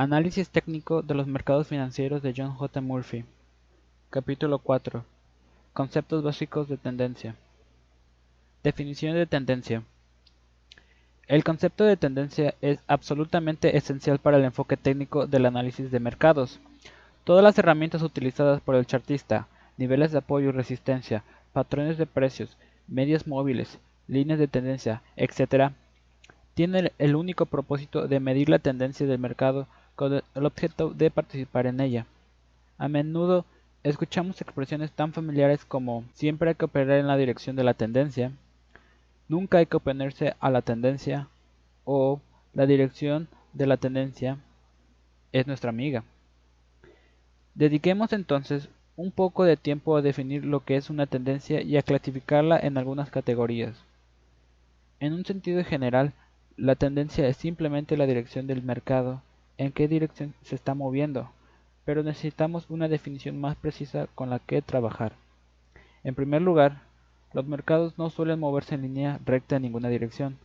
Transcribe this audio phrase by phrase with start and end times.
[0.00, 2.80] Análisis técnico de los mercados financieros de John J.
[2.80, 3.24] Murphy.
[4.10, 5.04] Capítulo 4.
[5.72, 7.34] Conceptos básicos de tendencia.
[8.62, 9.82] Definición de tendencia.
[11.26, 16.60] El concepto de tendencia es absolutamente esencial para el enfoque técnico del análisis de mercados.
[17.24, 22.56] Todas las herramientas utilizadas por el chartista, niveles de apoyo y resistencia, patrones de precios,
[22.86, 25.72] medias móviles, líneas de tendencia, etc.,
[26.54, 29.66] tienen el único propósito de medir la tendencia del mercado
[30.06, 32.06] el objeto de participar en ella.
[32.78, 33.44] A menudo
[33.82, 38.32] escuchamos expresiones tan familiares como siempre hay que operar en la dirección de la tendencia,
[39.28, 41.28] nunca hay que oponerse a la tendencia
[41.84, 42.20] o
[42.54, 44.38] la dirección de la tendencia
[45.32, 46.04] es nuestra amiga.
[47.54, 51.82] Dediquemos entonces un poco de tiempo a definir lo que es una tendencia y a
[51.82, 53.74] clasificarla en algunas categorías.
[55.00, 56.12] En un sentido general,
[56.56, 59.22] la tendencia es simplemente la dirección del mercado
[59.58, 61.30] en qué dirección se está moviendo,
[61.84, 65.12] pero necesitamos una definición más precisa con la que trabajar.
[66.04, 66.82] En primer lugar,
[67.32, 70.38] los mercados no suelen moverse en línea recta en ninguna dirección.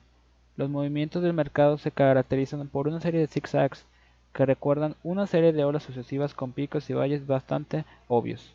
[0.58, 3.86] Los movimientos del mercado se caracterizan por una serie de zigzags
[4.34, 8.54] que recuerdan una serie de olas sucesivas con picos y valles bastante obvios.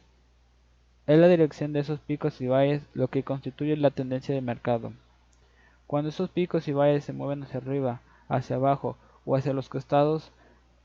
[1.06, 4.92] Es la dirección de esos picos y valles lo que constituye la tendencia del mercado.
[5.86, 10.32] Cuando esos picos y valles se mueven hacia arriba, hacia abajo o hacia los costados,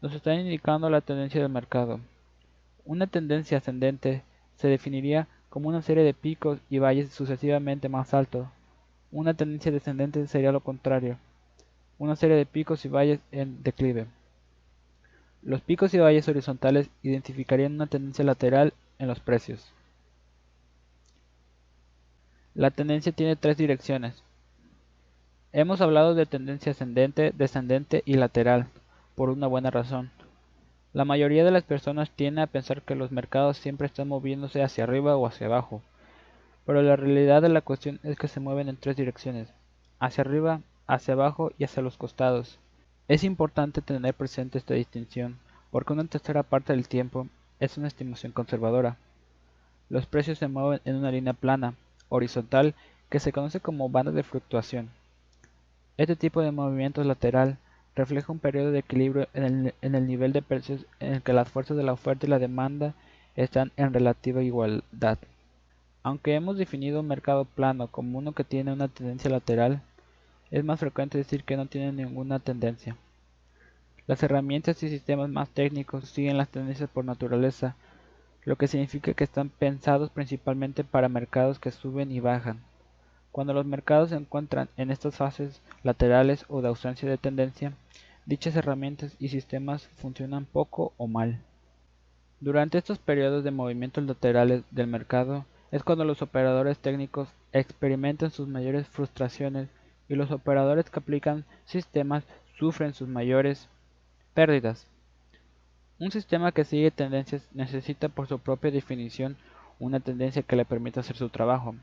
[0.03, 2.01] nos están indicando la tendencia del mercado.
[2.83, 4.21] Una tendencia ascendente
[4.57, 8.45] se definiría como una serie de picos y valles sucesivamente más altos.
[9.13, 11.17] Una tendencia descendente sería lo contrario,
[11.99, 14.07] una serie de picos y valles en declive.
[15.41, 19.71] Los picos y valles horizontales identificarían una tendencia lateral en los precios.
[22.55, 24.21] La tendencia tiene tres direcciones.
[25.53, 28.67] Hemos hablado de tendencia ascendente, descendente y lateral
[29.15, 30.11] por una buena razón.
[30.93, 34.83] La mayoría de las personas tiende a pensar que los mercados siempre están moviéndose hacia
[34.83, 35.81] arriba o hacia abajo,
[36.65, 39.49] pero la realidad de la cuestión es que se mueven en tres direcciones,
[39.99, 42.59] hacia arriba, hacia abajo y hacia los costados.
[43.07, 45.39] Es importante tener presente esta distinción,
[45.71, 47.27] porque una tercera parte del tiempo
[47.59, 48.97] es una estimación conservadora.
[49.89, 51.73] Los precios se mueven en una línea plana,
[52.09, 52.75] horizontal,
[53.09, 54.89] que se conoce como banda de fluctuación.
[55.97, 57.57] Este tipo de movimiento lateral
[57.95, 61.77] refleja un periodo de equilibrio en el, nivel de precios en el que las fuerzas
[61.77, 62.95] de la oferta y la demanda
[63.35, 65.17] están en relativa igualdad.
[66.01, 69.81] Aunque hemos definido un mercado plano como uno que tiene una tendencia lateral,
[70.51, 72.97] es más frecuente decir que no tiene ninguna tendencia.
[74.05, 77.75] Las herramientas y sistemas más técnicos siguen las tendencias por naturaleza,
[78.43, 82.59] lo que significa que están pensados principalmente para mercados que suben y bajan.
[83.33, 87.73] Cuando los mercados se encuentran en estas fases laterales o de ausencia de tendencia,
[88.27, 91.39] dichas herramientas y sistemas funcionan poco o mal.
[92.41, 98.47] Durante estos periodos de movimientos laterales del mercado es cuando los operadores técnicos experimentan sus
[98.47, 99.67] mayores frustraciones
[100.07, 102.25] y los operadores que aplican sistemas
[102.59, 103.67] sufren sus mayores
[104.35, 104.85] pérdidas.
[105.97, 109.37] Un sistema que sigue tendencias necesita por su propia definición
[109.79, 111.73] una tendencia que le permita hacer su trabajo.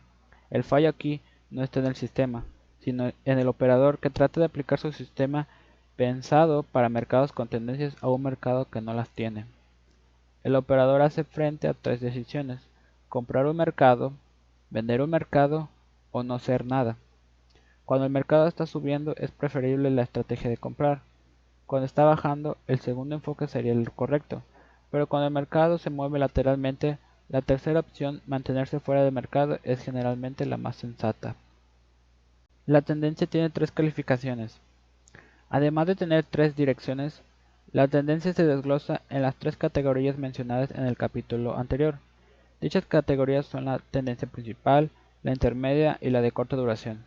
[0.51, 2.45] El fallo aquí no está en el sistema,
[2.81, 5.47] sino en el operador que trata de aplicar su sistema
[5.97, 9.47] pensado para mercados con tendencias a un mercado que no las tiene.
[10.43, 12.61] El operador hace frente a tres decisiones,
[13.09, 14.13] comprar un mercado,
[14.71, 15.69] vender un mercado
[16.13, 16.97] o no hacer nada.
[17.85, 21.03] Cuando el mercado está subiendo es preferible la estrategia de comprar.
[21.67, 24.43] Cuando está bajando el segundo enfoque sería el correcto,
[24.91, 26.99] pero cuando el mercado se mueve lateralmente
[27.31, 31.37] la tercera opción, mantenerse fuera del mercado, es generalmente la más sensata.
[32.67, 34.59] La tendencia tiene tres calificaciones.
[35.49, 37.23] Además de tener tres direcciones,
[37.73, 41.99] la tendencia se desglosa en las tres categorías mencionadas en el capítulo anterior.
[42.61, 44.91] Dichas categorías son la tendencia principal,
[45.23, 47.05] la intermedia y la de corta duración.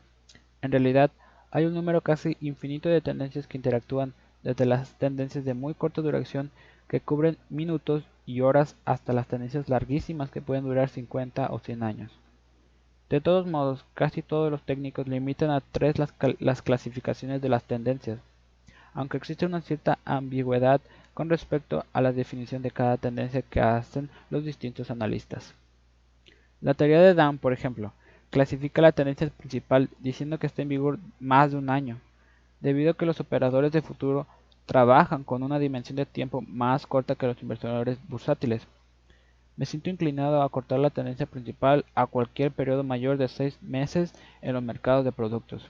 [0.61, 1.11] En realidad,
[1.51, 6.01] hay un número casi infinito de tendencias que interactúan desde las tendencias de muy corta
[6.01, 6.49] duración
[6.87, 11.83] que cubren minutos y horas hasta las tendencias larguísimas que pueden durar 50 o 100
[11.83, 12.11] años.
[13.09, 17.63] De todos modos, casi todos los técnicos limitan a tres las, las clasificaciones de las
[17.63, 18.19] tendencias,
[18.93, 20.81] aunque existe una cierta ambigüedad
[21.13, 25.53] con respecto a la definición de cada tendencia que hacen los distintos analistas.
[26.61, 27.93] La teoría de Down, por ejemplo,
[28.29, 31.99] clasifica la tendencia principal diciendo que está en vigor más de un año,
[32.61, 34.25] debido a que los operadores de futuro
[34.65, 38.67] trabajan con una dimensión de tiempo más corta que los inversores bursátiles.
[39.55, 44.13] Me siento inclinado a cortar la tendencia principal a cualquier periodo mayor de seis meses
[44.41, 45.69] en los mercados de productos.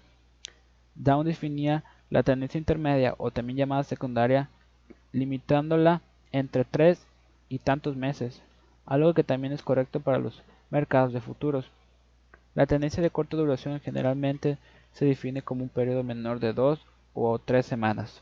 [0.95, 4.49] Down definía la tendencia intermedia o también llamada secundaria
[5.11, 6.01] limitándola
[6.31, 7.05] entre 3
[7.49, 8.41] y tantos meses,
[8.85, 11.69] algo que también es correcto para los mercados de futuros.
[12.55, 14.57] La tendencia de corta duración generalmente
[14.91, 16.79] se define como un periodo menor de 2
[17.13, 18.21] o 3 semanas.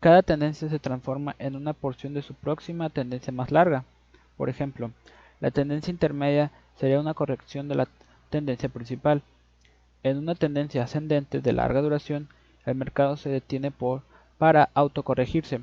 [0.00, 3.84] Cada tendencia se transforma en una porción de su próxima tendencia más larga.
[4.38, 4.90] Por ejemplo,
[5.40, 7.88] la tendencia intermedia sería una corrección de la
[8.30, 9.22] tendencia principal.
[10.02, 12.28] En una tendencia ascendente de larga duración,
[12.64, 14.00] el mercado se detiene por,
[14.38, 15.60] para autocorregirse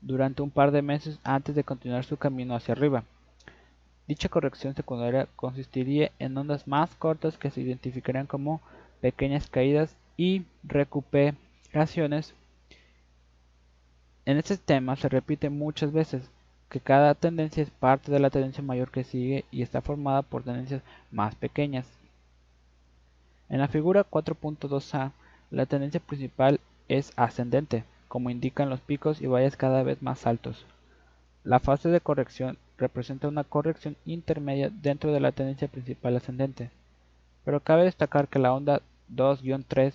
[0.00, 3.04] durante un par de meses antes de continuar su camino hacia arriba.
[4.08, 8.60] Dicha corrección secundaria consistiría en ondas más cortas que se identificarían como
[9.00, 12.34] pequeñas caídas y recuperaciones.
[14.28, 16.28] En este tema se repite muchas veces
[16.68, 20.42] que cada tendencia es parte de la tendencia mayor que sigue y está formada por
[20.42, 21.86] tendencias más pequeñas.
[23.48, 25.12] En la figura 4.2a,
[25.50, 30.66] la tendencia principal es ascendente, como indican los picos y valles cada vez más altos.
[31.42, 36.68] La fase de corrección representa una corrección intermedia dentro de la tendencia principal ascendente,
[37.46, 39.94] pero cabe destacar que la onda 2-3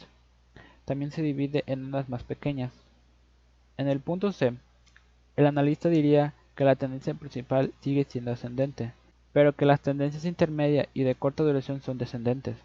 [0.86, 2.83] también se divide en ondas más pequeñas.
[3.78, 4.54] En el punto C,
[5.36, 8.94] el analista diría que la tendencia principal sigue siendo ascendente,
[9.32, 12.56] pero que las tendencias intermedia y de corta duración son descendentes.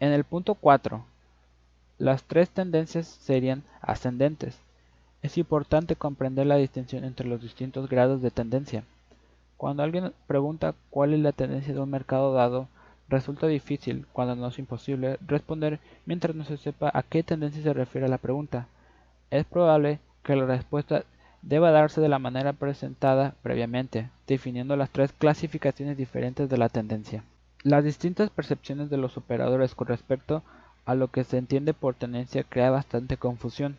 [0.00, 1.04] En el punto 4,
[1.98, 4.58] las tres tendencias serían ascendentes.
[5.22, 8.82] Es importante comprender la distinción entre los distintos grados de tendencia.
[9.56, 12.68] Cuando alguien pregunta cuál es la tendencia de un mercado dado,
[13.08, 17.72] resulta difícil, cuando no es imposible, responder mientras no se sepa a qué tendencia se
[17.72, 18.66] refiere la pregunta.
[19.34, 21.02] Es probable que la respuesta
[21.42, 27.24] deba darse de la manera presentada previamente, definiendo las tres clasificaciones diferentes de la tendencia.
[27.64, 30.44] Las distintas percepciones de los operadores con respecto
[30.84, 33.76] a lo que se entiende por tendencia crea bastante confusión.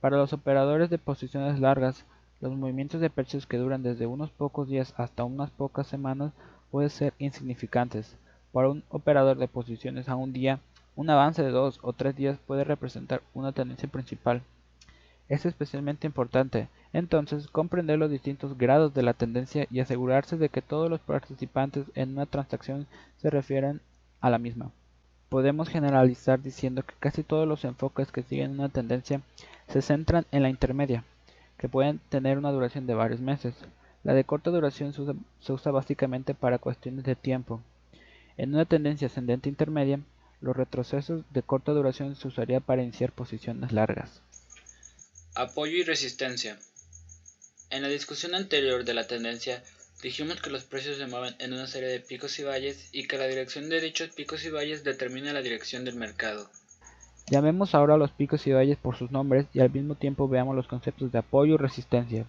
[0.00, 2.04] Para los operadores de posiciones largas,
[2.40, 6.32] los movimientos de precios que duran desde unos pocos días hasta unas pocas semanas
[6.70, 8.16] pueden ser insignificantes.
[8.52, 10.60] Para un operador de posiciones a un día,
[10.94, 14.42] un avance de dos o tres días puede representar una tendencia principal.
[15.32, 20.60] Es especialmente importante, entonces, comprender los distintos grados de la tendencia y asegurarse de que
[20.62, 22.86] todos los participantes en una transacción
[23.16, 23.80] se refieren
[24.20, 24.70] a la misma
[25.32, 29.22] podemos generalizar diciendo que casi todos los enfoques que siguen una tendencia
[29.66, 31.04] se centran en la intermedia,
[31.56, 33.54] que pueden tener una duración de varios meses.
[34.04, 37.62] La de corta duración se usa, básicamente para cuestiones de tiempo.
[38.36, 40.00] En una tendencia ascendente intermedia,
[40.42, 44.20] los retrocesos de corta duración se usaría para iniciar posiciones largas.
[45.34, 46.58] Apoyo y resistencia.
[47.70, 49.62] En la discusión anterior de la tendencia
[50.02, 53.18] Dijimos que los precios se mueven en una serie de picos y valles y que
[53.18, 56.48] la dirección de dichos picos y valles determina la dirección del mercado.
[57.30, 60.56] Llamemos ahora a los picos y valles por sus nombres y al mismo tiempo veamos
[60.56, 62.26] los conceptos de apoyo y resistencia.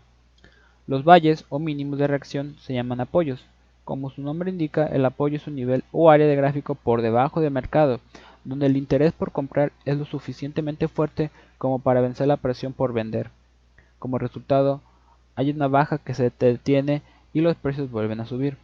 [0.85, 3.43] Los valles o mínimos de reacción se llaman apoyos.
[3.85, 7.41] Como su nombre indica, el apoyo es un nivel o área de gráfico por debajo
[7.41, 8.01] del mercado,
[8.45, 12.93] donde el interés por comprar es lo suficientemente fuerte como para vencer la presión por
[12.93, 13.29] vender.
[13.99, 14.81] Como resultado,
[15.35, 17.01] hay una baja que se detiene
[17.33, 18.57] y los precios vuelven a subir.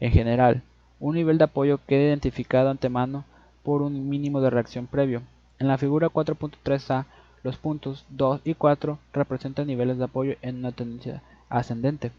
[0.00, 0.62] En general,
[1.00, 3.24] un nivel de apoyo queda identificado antemano
[3.62, 5.22] por un mínimo de reacción previo.
[5.58, 7.06] En la figura 4.3a,
[7.42, 12.12] los puntos 2 y 4 representan niveles de apoyo en una tendencia ascendente.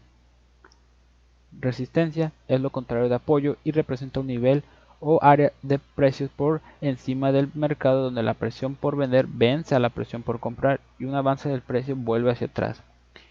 [1.60, 4.64] Resistencia es lo contrario de apoyo y representa un nivel
[5.06, 9.78] o área de precios por encima del mercado donde la presión por vender vence a
[9.78, 12.82] la presión por comprar y un avance del precio vuelve hacia atrás.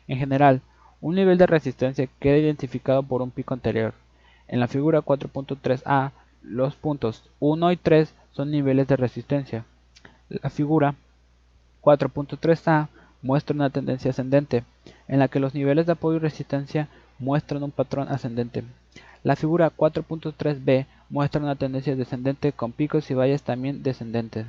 [0.08, 0.62] En general,
[1.02, 3.96] un nivel de resistencia queda identificado por un pico anterior.
[4.48, 6.12] En la figura 4.3a,
[6.44, 9.66] los puntos 1 y 3 son niveles de resistencia.
[10.30, 10.94] La figura
[11.82, 12.90] 4.3a
[13.24, 14.64] muestra una tendencia ascendente,
[15.08, 16.88] en la que los niveles de apoyo y resistencia
[17.18, 18.64] muestran un patrón ascendente.
[19.24, 24.48] La figura 4.3b muestra una tendencia descendente con picos y valles también descendentes.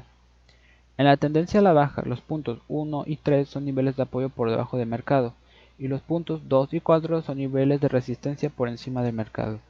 [0.96, 4.30] En la tendencia a la baja, los puntos 1 y 3 son niveles de apoyo
[4.30, 5.34] por debajo del mercado
[5.78, 9.60] y los puntos 2 y 4 son niveles de resistencia por encima del mercado.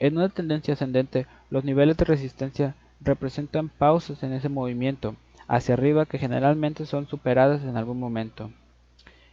[0.00, 5.14] En una tendencia ascendente, los niveles de resistencia representan pausas en ese movimiento
[5.46, 8.50] hacia arriba que generalmente son superadas en algún momento.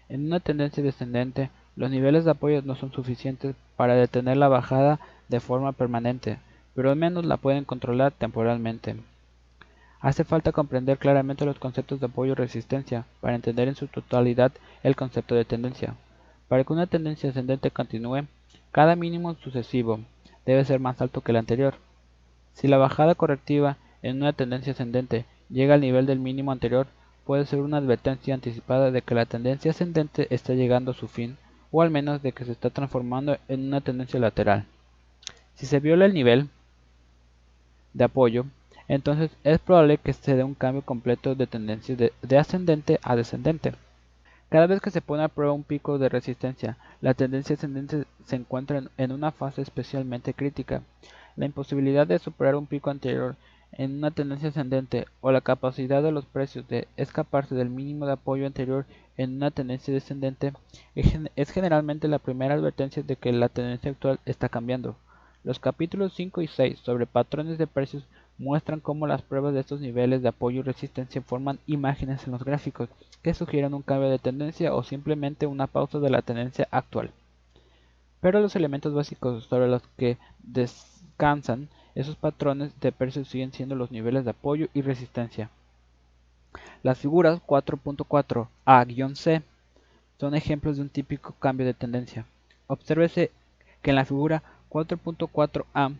[0.07, 4.99] En una tendencia descendente, los niveles de apoyo no son suficientes para detener la bajada
[5.29, 6.39] de forma permanente,
[6.75, 8.95] pero al menos la pueden controlar temporalmente.
[9.99, 14.51] Hace falta comprender claramente los conceptos de apoyo y resistencia para entender en su totalidad
[14.83, 15.95] el concepto de tendencia.
[16.47, 18.25] Para que una tendencia ascendente continúe,
[18.71, 19.99] cada mínimo sucesivo
[20.45, 21.75] debe ser más alto que el anterior.
[22.53, 26.87] Si la bajada correctiva en una tendencia ascendente llega al nivel del mínimo anterior,
[27.25, 31.37] puede ser una advertencia anticipada de que la tendencia ascendente está llegando a su fin
[31.71, 34.65] o al menos de que se está transformando en una tendencia lateral.
[35.57, 36.49] Si se viola el nivel
[37.95, 38.45] de apoyo,
[38.87, 43.73] entonces es probable que se dé un cambio completo de tendencia de, ascendente a descendente.
[44.49, 48.35] Cada vez que se pone a prueba un pico de resistencia, la tendencia ascendente se
[48.35, 50.83] encuentra en una fase especialmente crítica.
[51.35, 53.35] La imposibilidad de superar un pico anterior
[53.71, 58.11] en una tendencia ascendente o la capacidad de los precios de escaparse del mínimo de
[58.11, 58.85] apoyo anterior
[59.17, 60.53] en una tendencia descendente
[60.93, 64.95] es generalmente la primera advertencia de que la tendencia actual está cambiando.
[65.47, 68.03] Los capítulos 5 y 6 sobre patrones de precios
[68.37, 72.43] muestran cómo las pruebas de estos niveles de apoyo y resistencia forman imágenes en los
[72.43, 72.89] gráficos
[73.21, 77.11] que sugieren un cambio de tendencia o simplemente una pausa de la tendencia actual.
[78.19, 83.89] Pero los elementos básicos sobre los que descansan esos patrones de precios siguen siendo los
[83.89, 85.49] niveles de apoyo y resistencia.
[86.83, 89.41] Las figuras 4.4 A-C
[90.19, 92.25] son ejemplos de un típico cambio de tendencia.
[92.67, 93.31] Obsérvese
[93.81, 94.43] que en la figura
[94.77, 95.95] 4.4A,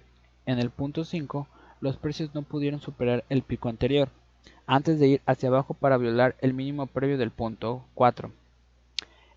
[0.46, 1.48] en el punto 5,
[1.82, 4.10] los precios no pudieron superar el pico anterior,
[4.68, 8.32] antes de ir hacia abajo para violar el mínimo previo del punto 4.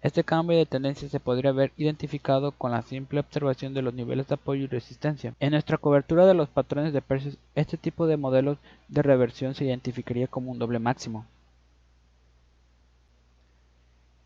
[0.02, 4.28] Este cambio de tendencia se podría haber identificado con la simple observación de los niveles
[4.28, 5.34] de apoyo y resistencia.
[5.40, 9.64] En nuestra cobertura de los patrones de precios, este tipo de modelos de reversión se
[9.64, 11.24] identificaría como un doble máximo.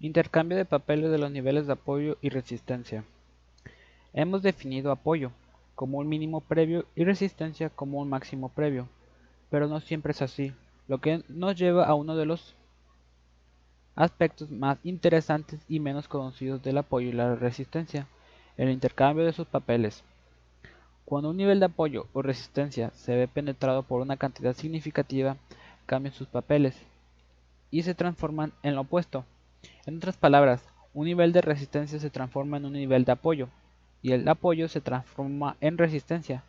[0.00, 3.04] Intercambio de papeles de los niveles de apoyo y resistencia.
[4.16, 5.33] Hemos definido apoyo
[5.75, 8.88] como un mínimo previo y resistencia como un máximo previo,
[9.50, 10.52] pero no siempre es así,
[10.87, 12.54] lo que nos lleva a uno de los
[13.97, 18.06] aspectos más interesantes y menos conocidos del apoyo y la resistencia,
[18.56, 20.04] el intercambio de sus papeles.
[21.04, 25.37] Cuando un nivel de apoyo o resistencia se ve penetrado por una cantidad significativa,
[25.87, 26.80] cambian sus papeles
[27.73, 29.25] y se transforman en lo opuesto.
[29.87, 33.49] En otras palabras, un nivel de resistencia se transforma en un nivel de apoyo
[34.04, 36.44] y el apoyo se transforma en resistencia.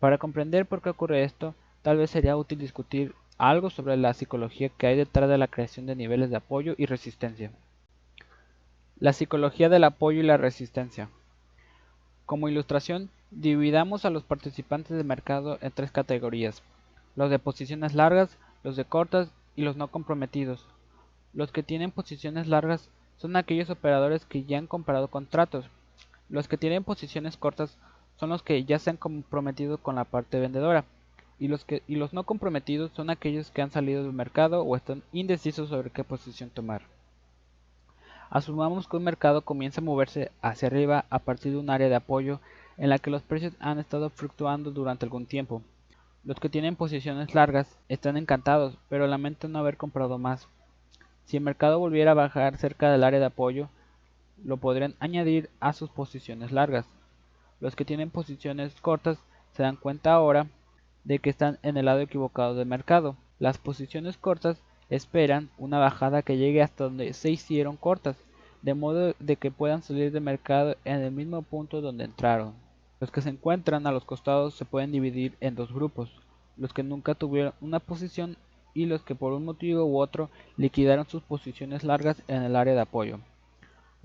[0.00, 4.70] Para comprender por qué ocurre esto, tal vez sería útil discutir algo sobre la psicología
[4.70, 7.52] que hay detrás de la creación de niveles de apoyo y resistencia.
[8.98, 11.08] La psicología del apoyo y la resistencia.
[12.24, 16.60] Como ilustración, dividamos a los participantes de mercado en tres categorías,
[17.14, 20.66] los de posiciones largas, los de cortas y los no comprometidos.
[21.34, 25.70] Los que tienen posiciones largas son aquellos operadores que ya han comprado contratos.
[26.28, 27.78] Los que tienen posiciones cortas
[28.16, 30.84] son los que ya se han comprometido con la parte vendedora
[31.38, 34.74] y los, que, y los no comprometidos son aquellos que han salido del mercado o
[34.74, 36.82] están indecisos sobre qué posición tomar.
[38.30, 41.94] Asumamos que un mercado comienza a moverse hacia arriba a partir de un área de
[41.94, 42.40] apoyo
[42.76, 45.62] en la que los precios han estado fluctuando durante algún tiempo.
[46.24, 50.48] Los que tienen posiciones largas están encantados, pero lamentan no haber comprado más.
[51.24, 53.68] Si el mercado volviera a bajar cerca del área de apoyo,
[54.44, 56.86] lo podrían añadir a sus posiciones largas.
[57.60, 59.18] Los que tienen posiciones cortas
[59.52, 60.48] se dan cuenta ahora
[61.04, 63.16] de que están en el lado equivocado del mercado.
[63.38, 68.16] Las posiciones cortas esperan una bajada que llegue hasta donde se hicieron cortas,
[68.62, 72.54] de modo de que puedan salir del mercado en el mismo punto donde entraron.
[73.00, 76.10] Los que se encuentran a los costados se pueden dividir en dos grupos,
[76.56, 78.36] los que nunca tuvieron una posición
[78.74, 82.74] y los que por un motivo u otro liquidaron sus posiciones largas en el área
[82.74, 83.18] de apoyo.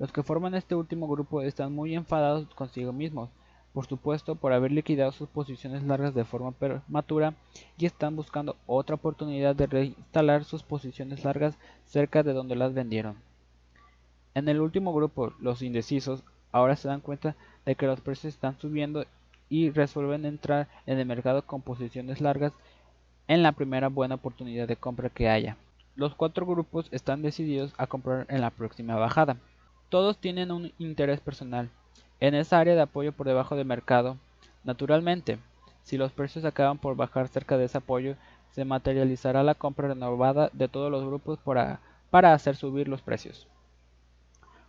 [0.01, 3.29] Los que forman este último grupo están muy enfadados consigo mismos,
[3.71, 7.35] por supuesto por haber liquidado sus posiciones largas de forma prematura
[7.77, 11.55] y están buscando otra oportunidad de reinstalar sus posiciones largas
[11.85, 13.17] cerca de donde las vendieron.
[14.33, 18.57] En el último grupo, los indecisos ahora se dan cuenta de que los precios están
[18.57, 19.05] subiendo
[19.49, 22.53] y resuelven entrar en el mercado con posiciones largas
[23.27, 25.57] en la primera buena oportunidad de compra que haya.
[25.95, 29.37] Los cuatro grupos están decididos a comprar en la próxima bajada.
[29.91, 31.69] Todos tienen un interés personal,
[32.21, 34.15] en esa área de apoyo por debajo del mercado.
[34.63, 35.37] Naturalmente,
[35.83, 38.15] si los precios acaban por bajar cerca de ese apoyo,
[38.51, 41.81] se materializará la compra renovada de todos los grupos para,
[42.33, 43.49] hacer subir los precios.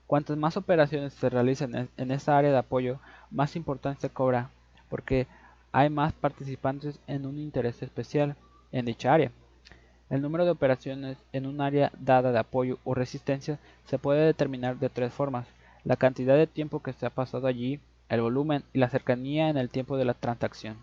[0.08, 2.98] Cuantas más operaciones se realicen en esa área de apoyo,
[3.30, 4.50] más importancia cobra,
[4.88, 5.28] porque
[5.70, 8.34] hay más participantes en un interés especial
[8.72, 9.30] en dicha área.
[10.12, 14.78] El número de operaciones en un área dada de apoyo o resistencia se puede determinar
[14.78, 15.46] de tres formas
[15.84, 19.56] la cantidad de tiempo que se ha pasado allí, el volumen y la cercanía en
[19.56, 20.76] el tiempo de la transacción.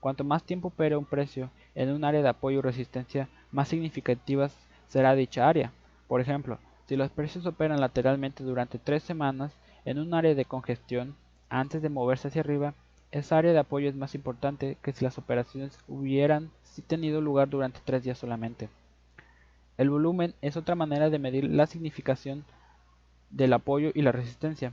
[0.00, 4.48] Cuanto más tiempo opere un precio en un área de apoyo o resistencia, más significativa
[4.88, 5.70] será dicha área.
[6.08, 9.52] Por ejemplo, si los precios operan lateralmente durante tres semanas
[9.84, 11.14] en un área de congestión
[11.50, 12.72] antes de moverse hacia arriba,
[13.12, 16.50] esa área de apoyo es más importante que si las operaciones hubieran
[16.86, 18.68] tenido lugar durante tres días solamente.
[19.76, 22.44] El volumen es otra manera de medir la significación
[23.30, 24.72] del apoyo y la resistencia.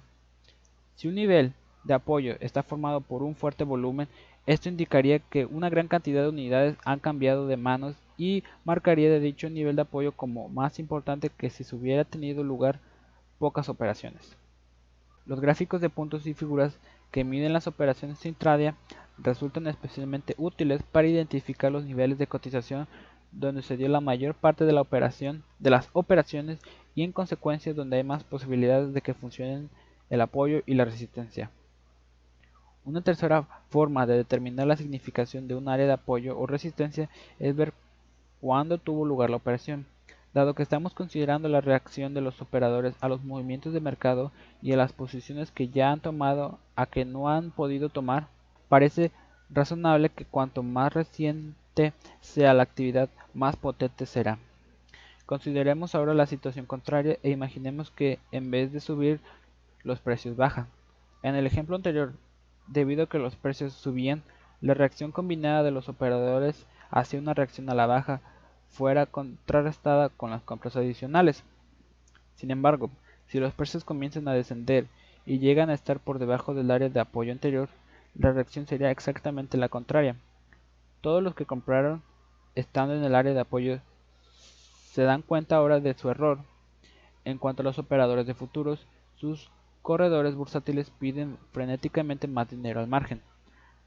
[0.96, 1.53] Si un nivel
[1.84, 4.08] de apoyo está formado por un fuerte volumen,
[4.46, 9.20] esto indicaría que una gran cantidad de unidades han cambiado de manos y marcaría de
[9.20, 12.79] dicho nivel de apoyo como más importante que si se hubiera tenido lugar
[13.39, 14.36] pocas operaciones.
[15.25, 16.77] Los gráficos de puntos y figuras
[17.12, 18.76] que miden las operaciones intradia
[19.18, 22.88] resultan especialmente útiles para identificar los niveles de cotización
[23.32, 26.60] donde se dio la mayor parte de la operación de las operaciones
[26.96, 29.70] y en consecuencia donde hay más posibilidades de que funcionen
[30.10, 31.52] el apoyo y la resistencia.
[32.86, 37.56] Una tercera forma de determinar la significación de un área de apoyo o resistencia es
[37.56, 37.74] ver
[38.40, 39.86] cuándo tuvo lugar la operación.
[40.38, 44.72] Dado que estamos considerando la reacción de los operadores a los movimientos de mercado y
[44.72, 48.27] a las posiciones que ya han tomado a que no han podido tomar,
[48.70, 49.10] parece
[49.50, 51.91] razonable que cuanto más reciente
[52.22, 54.38] sea la actividad, más potente será.
[55.25, 59.20] Consideremos ahora la situación contraria e imaginemos que en vez de subir
[59.82, 60.67] los precios bajan.
[61.24, 62.13] En el ejemplo anterior,
[62.67, 64.22] debido a que los precios subían,
[64.62, 68.22] la reacción combinada de los operadores hacia una reacción a la baja
[68.70, 71.44] fuera contrarrestada con las compras adicionales.
[72.36, 72.90] Sin embargo,
[73.28, 74.88] si los precios comienzan a descender
[75.26, 77.70] y llegan a estar por debajo del área de apoyo anterior,
[78.16, 80.16] la reacción sería exactamente la contraria.
[81.02, 82.02] Todos los que compraron
[82.56, 83.80] estando en el área de apoyo
[84.92, 86.40] se dan cuenta ahora de su error.
[87.26, 92.88] En cuanto a los operadores de futuros, sus corredores bursátiles piden frenéticamente más dinero al
[92.88, 93.22] margen.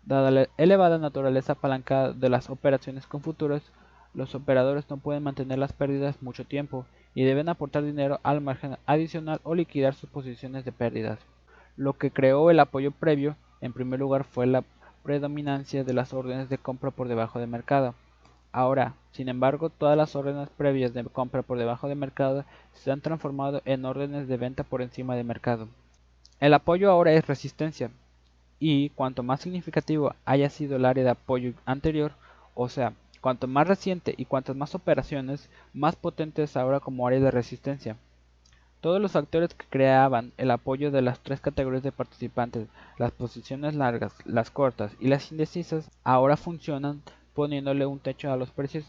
[0.04, 3.62] Dada la elevada naturaleza apalancada de las operaciones con futuros,
[4.14, 8.76] los operadores no pueden mantener las pérdidas mucho tiempo y deben aportar dinero al margen
[8.86, 11.18] adicional o liquidar sus posiciones de pérdidas.
[11.76, 14.64] Lo que creó el apoyo previo, en primer lugar, fue la
[15.02, 17.94] predominancia de las órdenes de compra por debajo de mercado.
[18.52, 23.00] Ahora, sin embargo, todas las órdenes previas de compra por debajo de mercado se han
[23.00, 25.68] transformado en órdenes de venta por encima de mercado.
[26.40, 27.90] El apoyo ahora es resistencia,
[28.58, 32.12] y cuanto más significativo haya sido el área de apoyo anterior,
[32.54, 37.20] o sea, cuanto más reciente y cuantas más operaciones, más potente es ahora como área
[37.20, 37.96] de resistencia.
[38.80, 43.74] Todos los factores que creaban el apoyo de las tres categorías de participantes, las posiciones
[43.74, 47.02] largas, las cortas y las indecisas, ahora funcionan
[47.34, 48.84] poniéndole un techo a los precios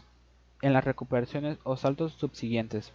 [0.62, 2.92] en las recuperaciones o saltos subsiguientes.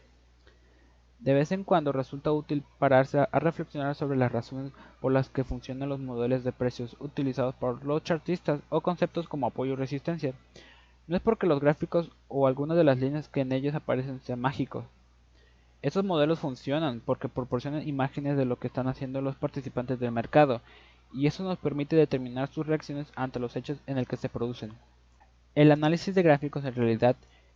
[1.19, 4.71] De vez en cuando resulta útil pararse a reflexionar sobre las razones
[5.02, 9.47] por las que funcionan los modelos de precios utilizados por los chartistas o conceptos como
[9.47, 10.34] apoyo y resistencia.
[11.08, 14.41] No es porque los gráficos o algunas de las líneas que en ellos aparecen sean
[14.41, 14.86] mágicos.
[15.82, 20.62] Estos modelos funcionan porque proporcionan imágenes de lo que están haciendo los participantes del mercado,
[21.13, 24.74] y eso nos permite determinar sus reacciones ante los hechos en el que se producen.
[25.56, 27.15] El análisis de gráficos en realidad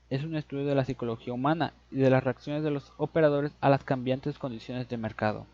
[0.10, 3.70] es un estudio de la psicología humana y de las reacciones de los operadores a
[3.70, 5.46] las cambiantes condiciones de mercado.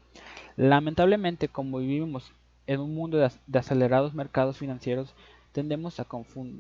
[0.56, 2.32] Lamentablemente, como vivimos
[2.66, 5.14] en un mundo de, acelerados mercados financieros,
[5.52, 6.08] tendemos a,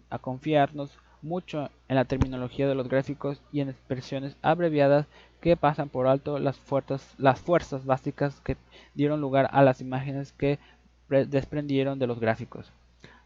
[0.09, 5.07] a confiarnos mucho en la terminología de los gráficos y en expresiones abreviadas
[5.41, 8.57] que pasan por alto las fuerzas, básicas que
[8.93, 10.59] dieron lugar a las imágenes que
[11.09, 12.71] desprendieron de los gráficos.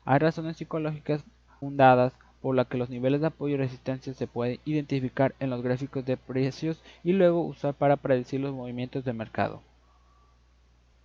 [0.06, 1.24] Hay razones psicológicas
[1.60, 5.62] fundadas por la que los niveles de apoyo y resistencia se pueden identificar en los
[5.62, 9.62] gráficos de precios y luego usar para predecir los movimientos de mercado.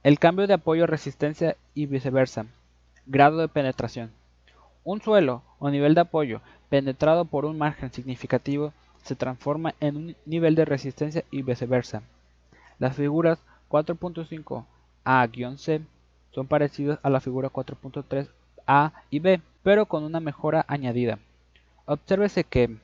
[0.03, 2.47] El cambio de apoyo resistencia y viceversa.
[3.07, 4.13] Grado de penetración.
[4.87, 8.73] Un suelo o nivel de apoyo penetrado por un margen significativo
[9.03, 12.05] se transforma en un nivel de resistencia y viceversa.
[12.79, 14.65] Las figuras 4.5
[15.05, 15.81] A-C
[16.31, 18.29] son parecidas a la figura 4.3
[18.69, 21.19] A y B, pero con una mejora añadida.
[21.87, 22.77] Obsérvese que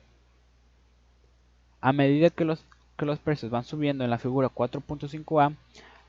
[1.79, 2.65] a medida que los,
[2.97, 5.55] que los precios van subiendo en la figura 4.5a,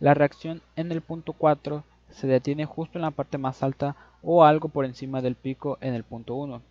[0.00, 4.44] la reacción en el punto 4 se detiene justo en la parte más alta o
[4.44, 6.62] algo por encima del pico en el punto 1.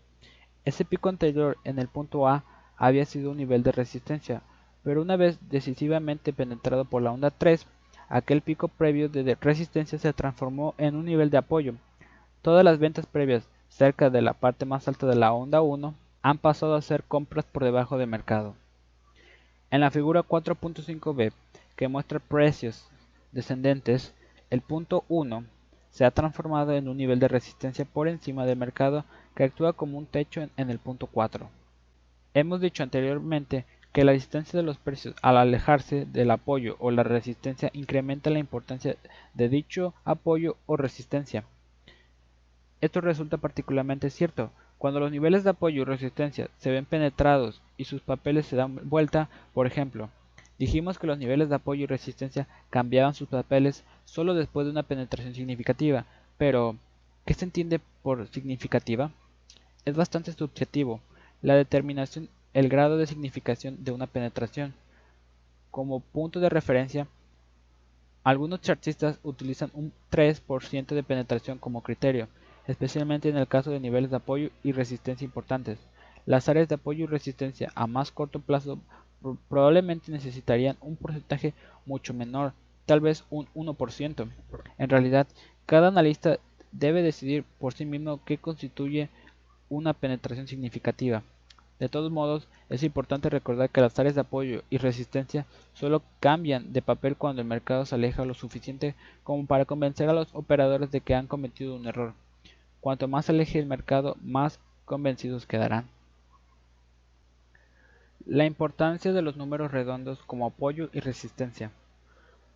[0.66, 2.44] Ese pico anterior en el punto A
[2.78, 4.42] había sido un nivel de resistencia,
[4.84, 7.66] pero una vez decisivamente penetrado por la onda 3,
[8.10, 11.76] aquel pico previo de resistencia se transformó en un nivel de apoyo.
[12.42, 16.38] Todas las ventas previas cerca de la parte más alta de la onda 1 han
[16.38, 18.56] pasado a ser compras por debajo de mercado.
[19.72, 21.34] En la figura 4.5b,
[21.76, 22.88] que muestra precios
[23.32, 24.14] descendentes,
[24.54, 25.46] el punto 1
[25.90, 29.04] se ha transformado en un nivel de resistencia por encima del mercado
[29.36, 31.50] que actúa como un techo en, el punto 4.
[32.36, 37.02] Hemos dicho anteriormente que la distancia de los precios al alejarse del apoyo o la
[37.02, 38.96] resistencia incrementa la importancia
[39.34, 41.46] de dicho apoyo o resistencia.
[42.80, 47.86] Esto resulta particularmente cierto Cuando los niveles de apoyo y resistencia se ven penetrados y
[47.86, 50.12] sus papeles se dan vuelta, por ejemplo,
[50.60, 54.84] dijimos que los niveles de apoyo y resistencia cambiaban sus papeles solo después de una
[54.84, 56.06] penetración significativa,
[56.38, 56.76] pero
[57.26, 59.12] ¿qué se entiende por significativa?
[59.86, 61.02] Es bastante subjetivo
[61.42, 64.74] la determinación el grado de significación de una penetración.
[65.72, 67.08] Como punto de referencia,
[68.24, 72.28] algunos chartistas utilizan un 3% de penetración como criterio,
[72.68, 75.80] especialmente en el caso de niveles de apoyo y resistencia importantes.
[76.26, 78.80] Las áreas de apoyo y resistencia a más corto plazo
[79.50, 81.54] probablemente necesitarían un porcentaje
[81.86, 82.54] mucho menor,
[82.86, 84.28] tal vez un 1%.
[84.78, 85.28] En realidad,
[85.66, 86.40] cada analista
[86.72, 89.10] debe decidir por sí mismo qué constituye
[89.70, 91.24] una penetración significativa.
[91.80, 96.72] De todos modos, es importante recordar que las áreas de apoyo y resistencia solo cambian
[96.72, 100.92] de papel cuando el mercado se aleja lo suficiente como para convencer a los operadores
[100.92, 102.14] de que han cometido un error.
[102.80, 105.88] Cuanto más se aleje el mercado, más convencidos quedarán.
[108.26, 111.72] La importancia de los números redondos como apoyo y resistencia.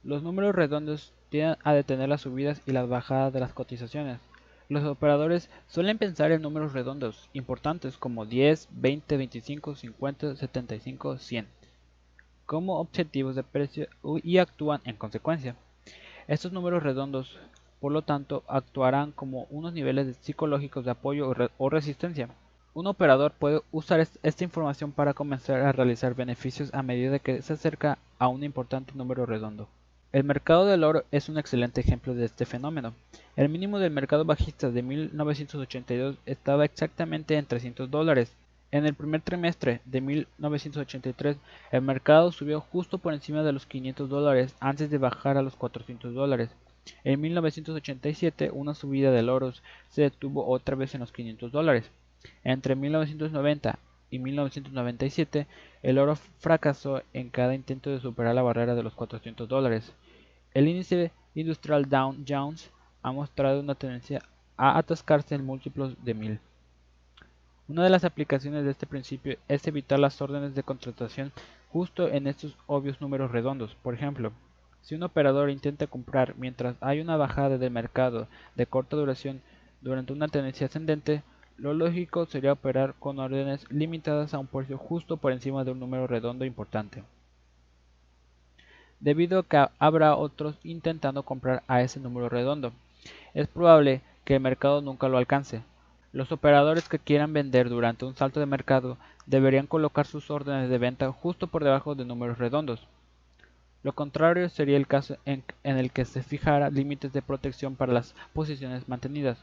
[0.04, 4.20] Los números redondos tienden a detener las subidas y las bajadas de las cotizaciones.
[4.70, 11.48] Los operadores suelen pensar en números redondos importantes como 10, 20, 25, 50, 75, 100
[12.48, 13.88] como objetivos de precio
[14.24, 15.56] y actúan en consecuencia.
[16.28, 17.38] Estos números redondos,
[17.82, 22.30] por lo tanto, actuarán como unos niveles psicológicos de apoyo o resistencia.
[22.78, 27.54] Un operador puede usar esta información para comenzar a realizar beneficios a medida que se
[27.54, 29.68] acerca a un importante número redondo.
[30.12, 32.94] El mercado del oro es un excelente ejemplo de este fenómeno.
[33.36, 38.32] El mínimo del mercado bajista de 1982 estaba exactamente en 300 dólares.
[38.70, 41.38] En el primer trimestre de 1983,
[41.72, 45.56] el mercado subió justo por encima de los 500 dólares antes de bajar a los
[45.56, 46.52] 400 dólares.
[47.04, 49.52] En 1987, una subida del oro
[49.90, 51.90] se detuvo otra vez en los 500 dólares.
[52.44, 55.48] Entre 1990 y 1997,
[55.84, 59.94] el oro fracasó en cada intento de superar la barrera de los 400 dólares.
[60.54, 62.72] El índice industrial Dow Jones
[63.04, 64.22] ha mostrado una tendencia
[64.58, 66.40] a atascarse en múltiplos de mil.
[67.68, 71.34] Una de las aplicaciones de este principio es evitar las órdenes de contratación
[71.72, 73.76] justo en estos obvios números redondos.
[73.84, 74.32] Por ejemplo,
[74.82, 79.42] si un operador intenta comprar mientras hay una bajada de mercado de corta duración
[79.82, 81.24] durante una tendencia ascendente,
[81.58, 85.80] lo lógico sería operar con órdenes limitadas a un precio justo por encima de un
[85.80, 87.04] número redondo importante,
[89.00, 92.74] debido a que habrá otros intentando comprar a ese número redondo.
[93.34, 95.64] Es probable que el mercado nunca lo alcance.
[96.14, 100.78] Los operadores que quieran vender durante un salto de mercado deberían colocar sus órdenes de
[100.78, 102.88] venta justo por debajo de números redondos.
[103.84, 107.94] Lo contrario sería el caso en, en el que se fijara límites de protección para
[107.94, 109.38] las posiciones mantenidas.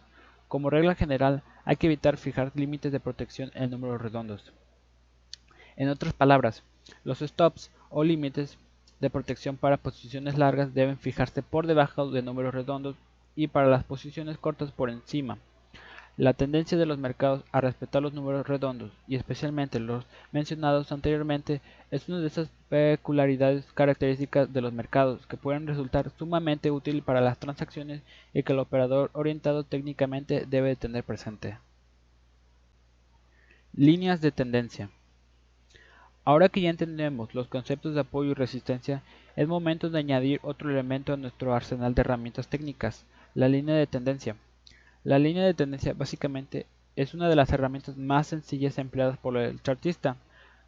[0.49, 4.53] Como regla general, hay que evitar fijar límites de protección en números redondos.
[5.77, 6.63] En otras palabras,
[7.03, 8.59] los stops o límites
[9.01, 12.97] de protección para posiciones largas deben fijarse por debajo de números redondos
[13.35, 15.39] y para las posiciones cortas por encima.
[16.17, 21.61] La tendencia de los mercados a respetar los números redondos, y especialmente los mencionados anteriormente,
[21.91, 27.21] es una de esas peculiaridades características de los mercados que pueden resultar sumamente útil para
[27.21, 28.01] las transacciones
[28.33, 31.59] y que el operador orientado técnicamente debe tener presente.
[33.73, 34.91] Líneas de tendencia.
[36.25, 39.03] Ahora que ya entendemos los conceptos de apoyo y resistencia,
[39.35, 43.89] es momento de añadir otro elemento a nuestro arsenal de herramientas técnicas, la línea de
[43.89, 44.37] tendencia.
[45.05, 46.65] La línea de tendencia básicamente
[46.97, 50.17] es una de las herramientas más sencillas empleadas por el chartista,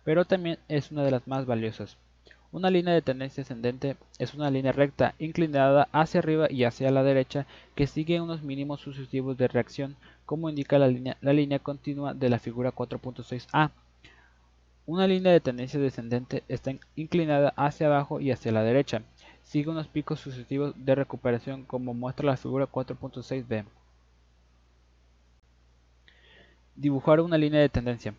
[0.04, 1.96] pero también es una de las más valiosas.
[2.52, 7.02] Una línea de tendencia ascendente es una línea recta inclinada hacia arriba y hacia la
[7.02, 9.96] derecha que sigue unos mínimos sucesivos de reacción
[10.26, 10.88] como indica la
[11.32, 13.70] línea, continua de la figura 4.6a.
[14.84, 19.00] Una línea de tendencia descendente está inclinada hacia abajo y hacia la derecha.
[19.44, 23.64] Sigue unos picos sucesivos de recuperación como muestra la figura 4.6b.
[26.76, 28.14] Dibujar una línea de tendencia.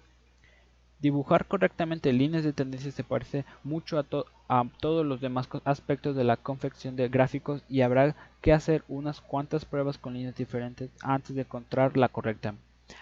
[0.99, 4.05] Dibujar correctamente líneas de tendencia se parece mucho a,
[4.49, 9.21] a, todos los demás aspectos de la confección de gráficos y habrá que hacer unas
[9.21, 12.55] cuantas pruebas con líneas diferentes antes de encontrar la correcta.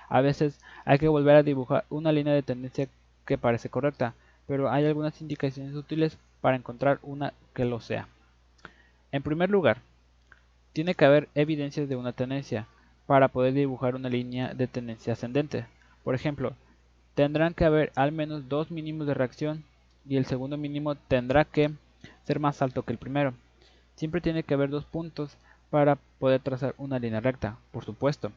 [0.10, 2.90] A veces hay que volver a dibujar una línea de tendencia
[3.26, 4.14] que parece correcta,
[4.48, 8.08] pero hay algunas indicaciones útiles para encontrar una que lo sea.
[9.12, 9.80] En primer lugar,
[10.74, 12.68] tiene que haber evidencias de una tendencia,
[13.06, 15.66] para poder dibujar una línea de tendencia ascendente.
[16.04, 16.54] Por ejemplo,
[17.14, 19.64] tendrán que haber al menos dos mínimos de reacción
[20.08, 21.72] y el segundo mínimo tendrá que
[22.26, 23.34] ser más alto que el primero.
[23.96, 25.38] Siempre tiene que haber dos puntos
[25.70, 28.32] para poder trazar una línea recta, por supuesto.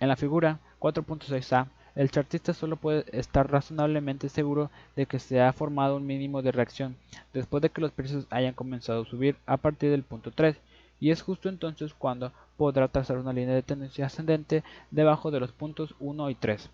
[0.00, 5.52] En la figura 4.6a, el chartista solo puede estar razonablemente seguro de que se ha
[5.52, 6.96] formado un mínimo de reacción
[7.34, 10.56] después de que los precios hayan comenzado a subir a partir del punto 3,
[11.00, 15.52] y es justo entonces cuando podrá trazar una línea de tendencia ascendente debajo de los
[15.52, 16.70] puntos 1 y 3.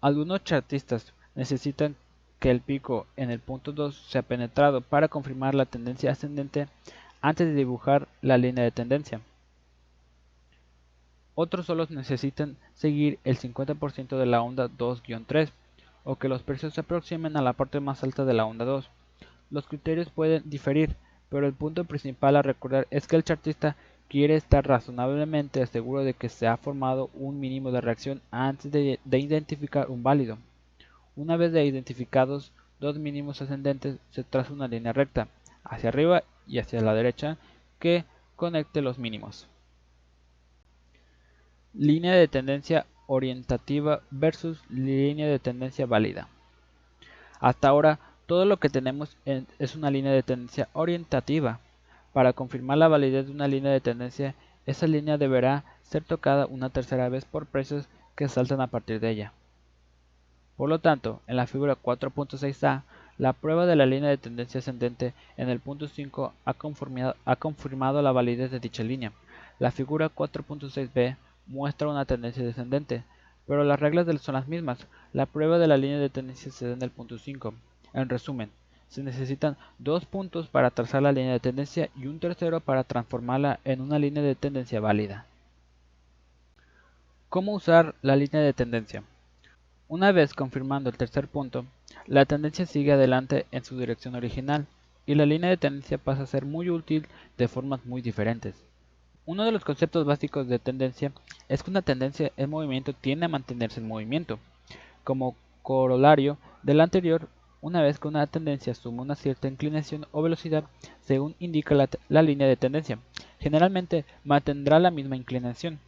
[0.00, 1.96] Algunos chartistas necesitan
[2.38, 6.68] que el pico en el punto 2 sea penetrado para confirmar la tendencia ascendente
[7.20, 9.20] antes de dibujar la línea de tendencia.
[11.34, 15.50] Otros solo necesitan seguir el 50% de la onda 2-3
[16.04, 18.88] o que los precios se aproximen a la parte más alta de la onda 2.
[19.50, 20.96] Los criterios pueden diferir,
[21.28, 23.76] pero el punto principal a recordar es que el chartista
[24.08, 28.98] quiere estar razonablemente seguro de que se ha formado un mínimo de reacción antes de,
[29.04, 30.38] identificar un válido.
[31.16, 35.28] Una vez identificados dos mínimos ascendentes, se traza una línea recta
[35.64, 37.36] hacia arriba y hacia la derecha
[37.78, 38.04] que
[38.36, 39.46] conecte los mínimos.
[41.74, 46.28] Línea de tendencia orientativa versus línea de tendencia válida.
[47.40, 51.60] Hasta ahora, todo lo que tenemos es una línea de tendencia orientativa.
[52.18, 54.34] Para confirmar la validez de una línea de tendencia,
[54.66, 59.10] esa línea deberá ser tocada una tercera vez por precios que saltan a partir de
[59.10, 59.32] ella.
[60.56, 62.82] Por lo tanto, en la figura 4.6a,
[63.18, 66.56] la prueba de la línea de tendencia ascendente en el punto 5 ha
[67.24, 69.12] ha confirmado la validez de dicha línea.
[69.60, 73.04] La figura 4.6b muestra una tendencia descendente,
[73.46, 74.88] pero las reglas son las mismas.
[75.12, 77.54] La prueba de la línea de tendencia se da en el punto 5.
[77.92, 78.50] En resumen,
[78.88, 83.60] se necesitan dos puntos para trazar la línea de tendencia y un tercero para transformarla
[83.64, 85.26] en una línea de tendencia válida.
[87.28, 89.02] ¿Cómo usar la línea de tendencia?
[89.86, 91.66] Una vez confirmando el tercer punto,
[92.06, 94.66] la tendencia sigue adelante en su dirección original
[95.06, 98.54] y la línea de tendencia pasa a ser muy útil de formas muy diferentes.
[99.26, 101.12] Uno de los conceptos básicos de tendencia
[101.50, 104.38] es que una tendencia en movimiento tiende a mantenerse en movimiento.
[105.04, 107.28] Como corolario del anterior,
[107.60, 110.64] una vez que una tendencia asume una cierta inclinación o velocidad,
[111.00, 111.74] según indica
[112.08, 112.98] la, línea de tendencia,
[113.40, 115.78] generalmente mantendrá la misma inclinación.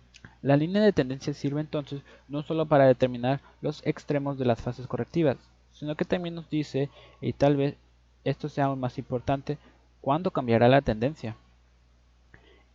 [0.43, 4.87] La línea de tendencia sirve entonces no solo para determinar los extremos de las fases
[4.87, 5.37] correctivas,
[5.73, 7.77] sino que también nos dice, y tal vez
[8.25, 9.59] esto sea aún más importante,
[10.01, 11.37] cuándo cambiará la tendencia.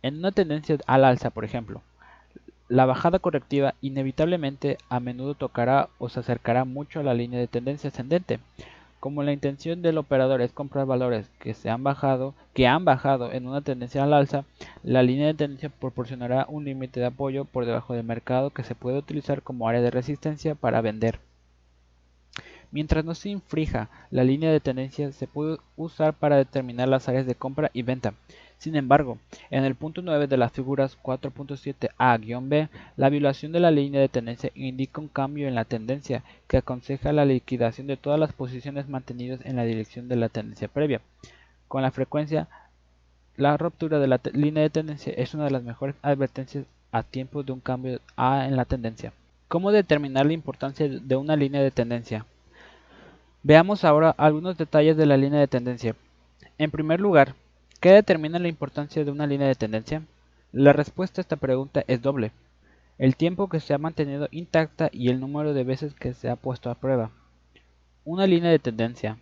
[0.02, 1.82] En una tendencia al alza, por ejemplo,
[2.68, 7.46] la bajada correctiva inevitablemente a menudo tocará o se acercará mucho a la línea de
[7.46, 8.40] tendencia ascendente.
[9.06, 13.30] Como la intención del operador es comprar valores que se han bajado, que han bajado
[13.30, 14.44] en una tendencia al alza,
[14.82, 18.74] la línea de tendencia proporcionará un límite de apoyo por debajo del mercado que se
[18.74, 21.20] puede utilizar como área de resistencia para vender.
[22.72, 27.26] Mientras no se infrija la línea de tendencia, se puede usar para determinar las áreas
[27.26, 28.12] de compra y venta.
[28.58, 29.18] Sin embargo,
[29.50, 34.50] en el punto 9 de las figuras 4.7a-b, la violación de la línea de tendencia
[34.54, 39.40] indica un cambio en la tendencia que aconseja la liquidación de todas las posiciones mantenidas
[39.44, 41.00] en la dirección de la tendencia previa.
[41.68, 42.48] Con la frecuencia,
[43.36, 47.42] la ruptura de la línea de tendencia es una de las mejores advertencias a tiempo
[47.42, 49.12] de un cambio A en la tendencia.
[49.48, 52.24] ¿Cómo determinar la importancia de una línea de tendencia?
[53.42, 55.94] Veamos ahora algunos detalles de la línea de tendencia.
[56.58, 57.34] En primer lugar,
[57.86, 60.02] ¿Qué determina la importancia de una línea de tendencia?
[60.50, 62.32] La respuesta a esta pregunta es doble.
[62.98, 66.34] El tiempo que se ha mantenido intacta y el número de veces que se ha
[66.34, 67.12] puesto a prueba.
[68.04, 69.18] Una línea de tendencia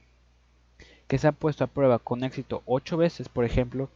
[1.09, 3.91] que se ha puesto a prueba con éxito 8 veces, por ejemplo,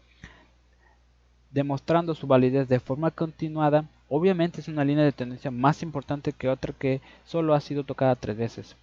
[1.50, 6.50] demostrando su validez de forma continuada, obviamente es una línea de tendencia más importante que
[6.50, 8.76] otra que solo ha sido tocada 3 veces.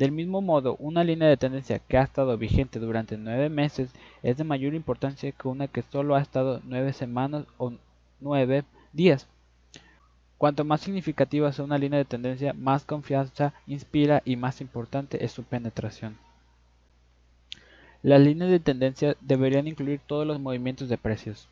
[0.00, 3.90] Del mismo modo, una línea de tendencia que ha estado vigente durante nueve meses
[4.22, 7.74] es de mayor importancia que una que solo ha estado nueve semanas o
[8.18, 9.28] nueve días.
[10.38, 15.32] Cuanto más significativa sea una línea de tendencia, más confianza inspira y más importante es
[15.32, 16.16] su penetración.
[18.02, 21.46] Las líneas de tendencia deberían incluir todos los movimientos de precios.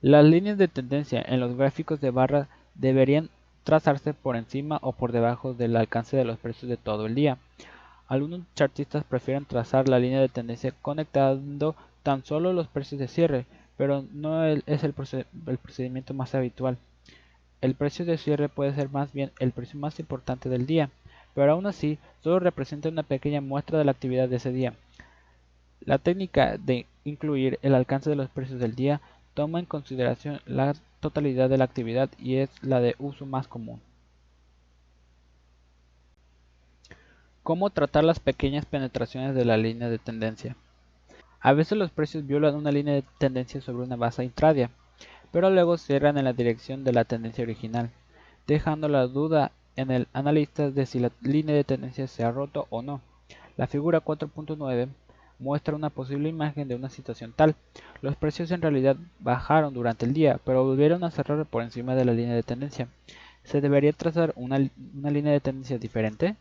[0.00, 3.28] Las líneas de tendencia en los gráficos de barra deberían
[3.70, 7.38] trazarse por encima o por debajo del alcance de los precios de todo el día.
[8.08, 13.46] Algunos chartistas prefieren trazar la línea de tendencia conectando tan solo los precios de cierre,
[13.76, 16.78] pero no es el, procedimiento más habitual.
[17.60, 20.90] El precio de cierre puede ser más bien el precio más importante del día,
[21.36, 24.74] pero aún así solo representa una pequeña muestra de la actividad de ese día.
[25.78, 29.00] La técnica de incluir el alcance de los precios del día
[29.34, 33.80] toma en consideración la totalidad de la actividad y es la de uso más común.
[37.42, 40.56] ¿Cómo tratar las pequeñas penetraciones de la línea de tendencia?
[41.40, 44.70] A veces los precios violan una línea de tendencia sobre una base intradia,
[45.32, 47.90] pero luego cierran en la dirección de la tendencia original.
[48.46, 52.66] dejando la duda en el analista de si la línea de tendencia se ha roto
[52.70, 53.00] o no.
[53.56, 54.88] La figura 4.9
[55.40, 57.56] muestra una posible imagen de una situación tal.
[58.02, 62.04] Los precios en realidad bajaron durante el día, pero volvieron a cerrar por encima de
[62.04, 62.88] la línea de tendencia.
[63.42, 66.36] ¿Se debería trazar una, línea de tendencia diferente?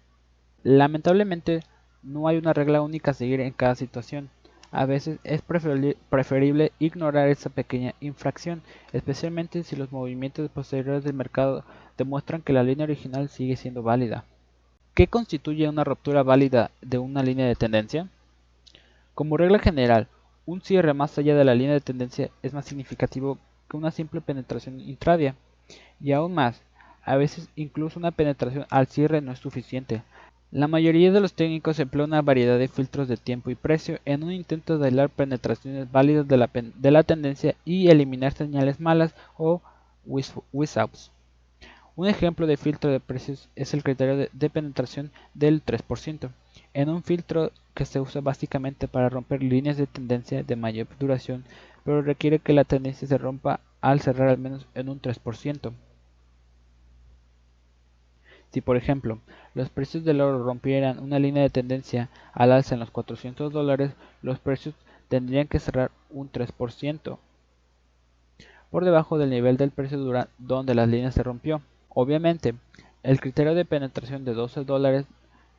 [0.63, 1.61] Lamentablemente,
[2.03, 4.29] no hay una regla única a seguir en cada situación.
[4.71, 8.61] A veces es preferible ignorar esa pequeña infracción,
[8.93, 11.63] especialmente si los movimientos posteriores del mercado
[11.97, 14.25] demuestran que la línea original sigue siendo válida.
[14.93, 18.09] ¿Qué constituye una ruptura válida de una línea de tendencia?
[19.19, 20.07] Como regla general,
[20.45, 23.37] un cierre más allá de la línea de tendencia es más significativo
[23.69, 25.35] que una simple penetración intradia.
[25.99, 26.61] Y aún más,
[27.03, 30.03] a veces incluso una penetración al cierre no es suficiente.
[30.51, 34.23] La mayoría de los técnicos emplean una variedad de filtros de tiempo y precio en
[34.23, 39.13] un intento de aislar penetraciones válidas de la, de la tendencia y eliminar señales malas
[39.37, 39.61] o
[40.05, 41.11] wishouts.
[41.97, 46.29] Un ejemplo de filtro de precios es el criterio de, de penetración del 3%,
[46.81, 51.43] en un filtro que se usa básicamente para romper líneas de tendencia de mayor duración,
[51.83, 55.73] pero requiere que la tendencia se rompa al cerrar al menos en un 3%.
[58.51, 59.19] Si por ejemplo
[59.55, 63.91] los precios del oro rompieran una línea de tendencia al alza en los 400 dólares,
[64.21, 64.73] los precios
[65.09, 67.17] tendrían que cerrar un 3%
[68.71, 69.99] por debajo del nivel del precio
[70.37, 71.61] donde la línea se rompió.
[71.89, 72.55] Obviamente,
[73.03, 75.05] el criterio de penetración de 12 dólares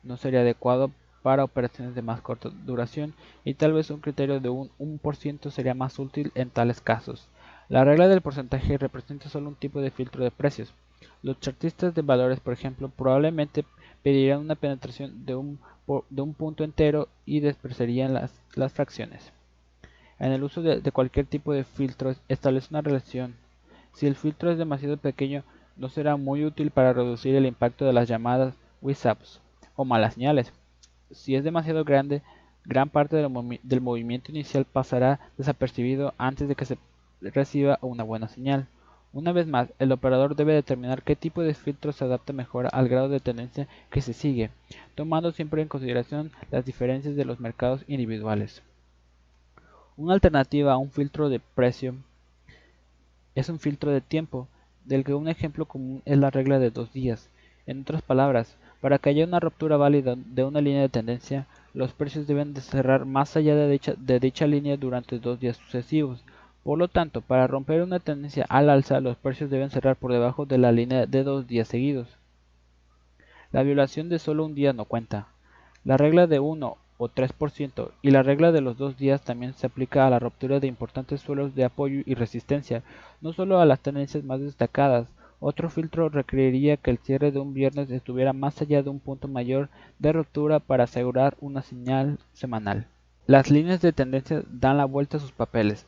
[0.01, 0.89] no sería adecuado
[1.21, 5.73] para operaciones de más corta duración y tal vez un criterio de un 1% sería
[5.73, 7.27] más útil en tales casos.
[7.69, 10.73] La regla del porcentaje representa solo un tipo de filtro de precios.
[11.23, 13.63] Los chartistas de valores, por ejemplo, probablemente
[14.03, 15.59] pedirían una penetración de un,
[16.33, 19.31] punto entero y despreciarían las, fracciones.
[20.19, 23.35] En el uso de, cualquier tipo de filtro establece una relación.
[23.93, 25.43] Si el filtro es demasiado pequeño,
[25.77, 29.39] no será muy útil para reducir el impacto de las llamadas WISAPs
[29.75, 30.51] o malas señales.
[31.13, 32.21] Si es demasiado grande,
[32.65, 36.77] gran parte del, movimiento inicial pasará desapercibido antes de que se
[37.21, 38.67] reciba una buena señal.
[39.13, 42.87] Una vez más, el operador debe determinar qué tipo de filtro se adapta mejor al
[42.87, 44.51] grado de tendencia que se sigue,
[44.95, 48.61] tomando siempre en consideración las diferencias de los mercados individuales.
[49.97, 51.95] Una alternativa a un filtro de precio
[53.35, 54.47] es un filtro de tiempo,
[54.85, 57.29] del que un ejemplo común es la regla de dos días.
[57.65, 61.93] En otras palabras, para que haya una ruptura válida de una línea de tendencia, los
[61.93, 66.23] precios deben de cerrar más allá de dicha, de dicha línea durante dos días sucesivos,
[66.63, 70.45] por lo tanto, para romper una tendencia al alza, los precios deben cerrar por debajo
[70.45, 72.07] de la línea de dos días seguidos.
[73.51, 75.27] La violación de solo un día no cuenta.
[75.83, 79.65] La regla de 1 o 3% y la regla de los dos días también se
[79.65, 82.83] aplica a la ruptura de importantes suelos de apoyo y resistencia,
[83.21, 85.07] no solo a las tendencias más destacadas.
[85.43, 89.27] Otro filtro requeriría que el cierre de un viernes estuviera más allá de un punto
[89.27, 92.85] mayor de ruptura para asegurar una señal semanal.
[93.25, 95.87] Las líneas de tendencia dan la vuelta a sus papeles.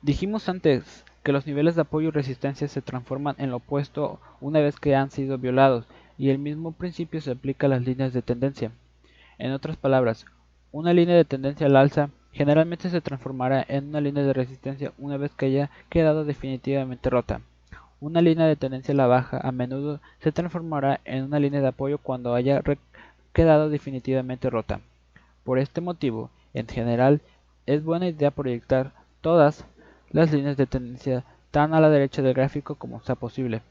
[0.00, 4.60] Dijimos antes que los niveles de apoyo y resistencia se transforman en lo opuesto una
[4.60, 5.84] vez que han sido violados,
[6.16, 8.70] y el mismo principio se aplica a las líneas de tendencia.
[9.36, 10.24] En otras palabras,
[10.72, 15.18] una línea de tendencia al alza generalmente se transformará en una línea de resistencia una
[15.18, 17.42] vez que haya quedado definitivamente rota.
[18.00, 21.68] Una línea de tendencia a la baja a menudo se transformará en una línea de
[21.68, 22.62] apoyo cuando haya
[23.32, 24.80] quedado definitivamente rota.
[25.44, 27.20] Por este motivo, en general,
[27.66, 29.64] es buena idea proyectar todas
[30.10, 33.62] las líneas de tendencia tan a la derecha del gráfico como sea posible.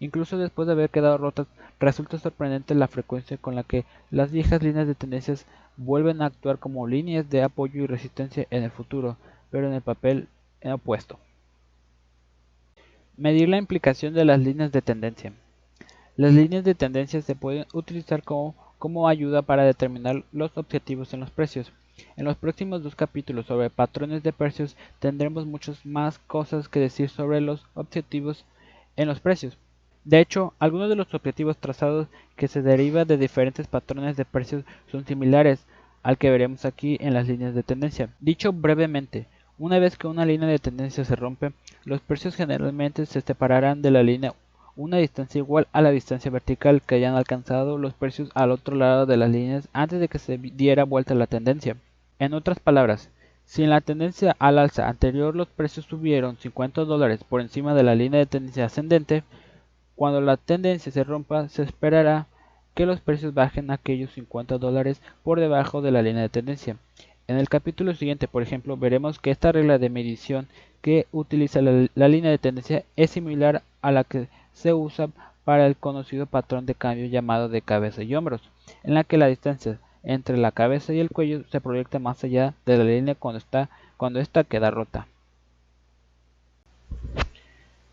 [0.00, 1.46] Incluso después de haber quedado rotas,
[1.80, 5.44] resulta sorprendente la frecuencia con la que las viejas líneas de tendencias
[5.76, 9.16] vuelven a actuar como líneas de apoyo y resistencia en el futuro,
[9.50, 10.28] pero en el papel
[10.64, 11.18] opuesto.
[13.22, 15.32] Medir la implicación de las líneas de tendencia.
[16.16, 21.30] Las líneas de tendencia se pueden utilizar como, ayuda para determinar los objetivos en los
[21.30, 21.70] precios.
[22.16, 27.10] En los próximos dos capítulos sobre patrones de precios tendremos muchas más cosas que decir
[27.10, 28.44] sobre los objetivos
[28.96, 29.56] en los precios.
[30.02, 34.64] De hecho, algunos de los objetivos trazados que se derivan de diferentes patrones de precios
[34.90, 35.64] son similares
[36.02, 38.08] al que veremos aquí en las líneas de tendencia.
[38.18, 39.28] Dicho brevemente,
[39.62, 41.52] una vez que una línea de tendencia se rompe,
[41.84, 44.34] los precios generalmente se separarán de la línea
[44.74, 49.06] una distancia igual a la distancia vertical que hayan alcanzado los precios al otro lado
[49.06, 51.76] de las líneas antes de que se diera vuelta la tendencia.
[52.18, 53.08] En otras palabras,
[53.44, 57.84] si en la tendencia al alza anterior los precios subieron 50 dólares por encima de
[57.84, 59.22] la línea de tendencia ascendente,
[59.94, 62.26] cuando la tendencia se rompa se esperará
[62.74, 66.76] que los precios bajen aquellos 50 dólares por debajo de la línea de tendencia.
[67.28, 70.48] En el capítulo siguiente, por ejemplo, veremos que esta regla de medición
[70.80, 75.08] que utiliza la, línea de tendencia es similar a la que se usa
[75.44, 78.42] para el conocido patrón de cambio llamado de cabeza y hombros,
[78.82, 82.54] en la que la distancia entre la cabeza y el cuello se proyecta más allá
[82.66, 85.06] de la línea cuando, está, cuando esta queda rota.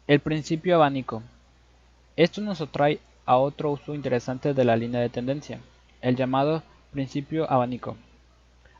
[0.08, 1.22] El principio abanico.
[2.16, 5.60] Esto nos atrae a otro uso interesante de la línea de tendencia,
[6.02, 7.96] el llamado principio abanico.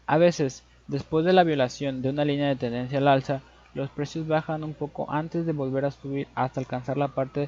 [0.10, 3.44] A veces, después de la violación de una línea de tendencia al alza,
[3.76, 7.48] los precios bajan un poco antes de volver a subir hasta alcanzar la parte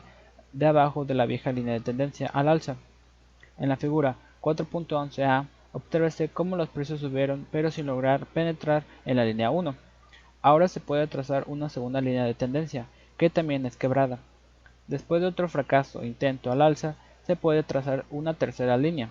[0.53, 2.76] de abajo de la vieja línea de tendencia al alza.
[3.57, 9.26] En la figura 4.11a, obsérvese cómo los precios subieron pero sin lograr penetrar en la
[9.26, 9.74] línea 1.
[10.43, 12.86] Ahora se puede trazar una segunda línea de tendencia,
[13.18, 14.20] que también es quebrada.
[14.86, 16.93] Después de otro fracaso intento al alza,
[17.26, 19.09] se puede trazar una tercera línea.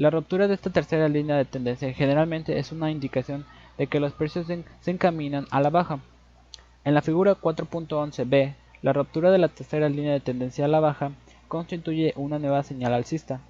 [0.00, 3.44] La ruptura de esta tercera línea de tendencia generalmente es una indicación
[3.76, 6.00] de que los precios se encaminan a la baja.
[6.84, 11.12] En la figura 4.11b, la ruptura de la tercera línea de tendencia a la baja
[11.48, 13.42] constituye una nueva señal alcista.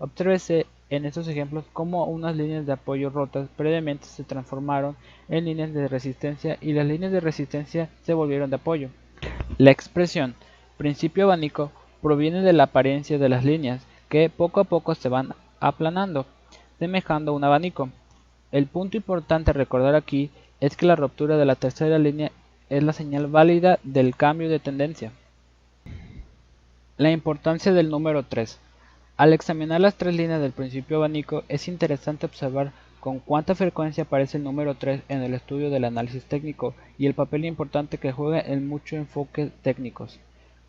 [0.00, 4.96] Obsérvese en estos ejemplos cómo unas líneas de apoyo rotas previamente se transformaron
[5.28, 8.88] en líneas de resistencia y las líneas de resistencia se volvieron de apoyo.
[9.56, 10.34] La expresión
[10.78, 15.36] principio abanico proviene de la apariencia de las líneas que poco a poco se van
[15.62, 16.26] aplanando,
[16.78, 17.88] semejando un abanico.
[18.50, 22.32] El punto importante a recordar aquí es que la ruptura de la tercera línea
[22.68, 25.12] es la señal válida del cambio de tendencia.
[26.98, 28.58] La importancia del número 3.
[29.16, 34.38] Al examinar las tres líneas del principio abanico es interesante observar con cuánta frecuencia aparece
[34.38, 38.40] el número 3 en el estudio del análisis técnico y el papel importante que juega
[38.40, 40.18] en muchos enfoques técnicos.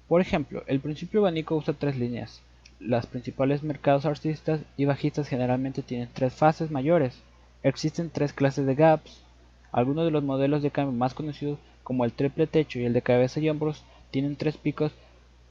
[0.08, 2.42] Por ejemplo, el principio abanico usa tres líneas.
[2.86, 7.18] Los principales mercados alcistas y bajistas generalmente tienen tres fases mayores.
[7.64, 9.24] Existen tres clases de gaps.
[9.72, 13.02] Algunos de los modelos de cambio más conocidos como el triple techo y el de
[13.02, 14.92] cabeza y hombros, tienen tres picos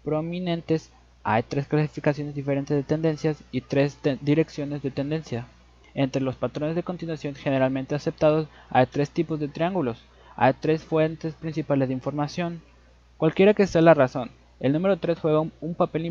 [0.05, 0.91] prominentes,
[1.23, 5.47] hay tres clasificaciones diferentes de tendencias y tres direcciones de tendencia.
[5.95, 10.05] Entre los patrones de continuación generalmente aceptados hay tres tipos de triángulos,
[10.37, 12.61] hay tres fuentes principales de información.
[13.17, 16.07] Cualquiera que sea la razón, el número 3 juega un papel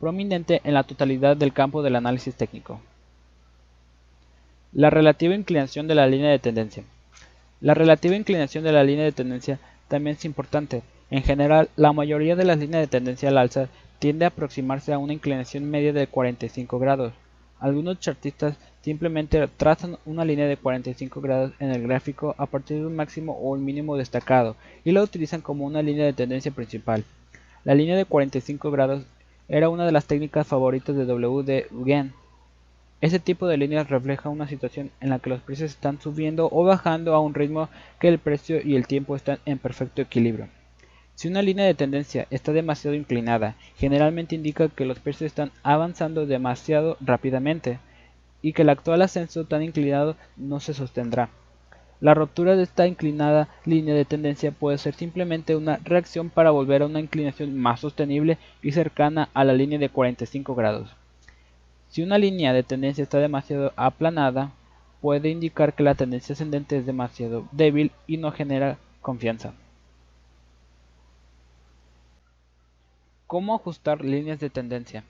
[0.00, 2.80] prominente en la totalidad del campo del análisis técnico.
[4.72, 6.84] La relativa inclinación de la línea de tendencia.
[7.60, 10.82] La relativa inclinación de la línea de tendencia también es importante.
[11.10, 13.68] En general, la mayoría de las líneas de tendencia al alza
[13.98, 17.12] tiende a aproximarse a una inclinación media de 45 grados.
[17.60, 22.86] Algunos chartistas simplemente trazan una línea de 45 grados en el gráfico a partir de
[22.86, 27.04] un máximo o un mínimo destacado y la utilizan como una línea de tendencia principal.
[27.64, 29.04] La línea de 45 grados
[29.48, 31.42] era una de las técnicas favoritas de W.
[31.42, 32.10] D.
[33.00, 36.64] ese tipo de líneas refleja una situación en la que los precios están subiendo o
[36.64, 37.68] bajando a un ritmo
[38.00, 40.48] que el precio y el tiempo están en perfecto equilibrio.
[41.14, 46.26] Si una línea de tendencia está demasiado inclinada, generalmente indica que los precios están avanzando
[46.26, 47.78] demasiado rápidamente
[48.42, 51.28] y que el actual ascenso tan inclinado no se sostendrá.
[52.00, 56.82] La ruptura de esta inclinada línea de tendencia puede ser simplemente una reacción para volver
[56.82, 60.90] a una inclinación más sostenible y cercana a la línea de 45 grados.
[61.88, 64.52] Si una línea de tendencia está demasiado aplanada,
[65.00, 69.54] puede indicar que la tendencia ascendente es demasiado débil y no genera confianza.
[73.26, 75.04] ¿Cómo ajustar líneas de tendencia?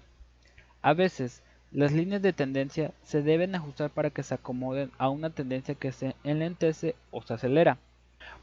[0.82, 1.42] A veces,
[1.74, 5.90] las líneas de tendencia se deben ajustar para que se acomoden a una tendencia que
[5.90, 7.78] se enlentece o se acelera.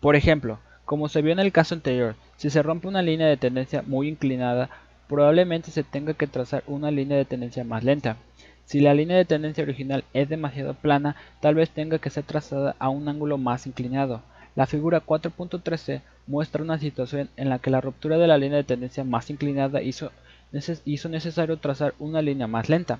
[0.02, 3.38] Por ejemplo, como se vio en el caso anterior, si se rompe una línea de
[3.38, 4.70] tendencia muy inclinada,
[5.08, 8.18] probablemente se tenga que trazar una línea de tendencia más lenta.
[8.66, 12.76] Si la línea de tendencia original es demasiado plana, tal vez tenga que ser trazada
[12.80, 14.24] a un ángulo más inclinado.
[14.58, 18.66] La figura 4.13 muestra una situación en la que la ruptura de la línea de
[18.66, 20.12] tendencia más inclinada hizo,
[20.84, 23.00] hizo necesario trazar una línea más lenta.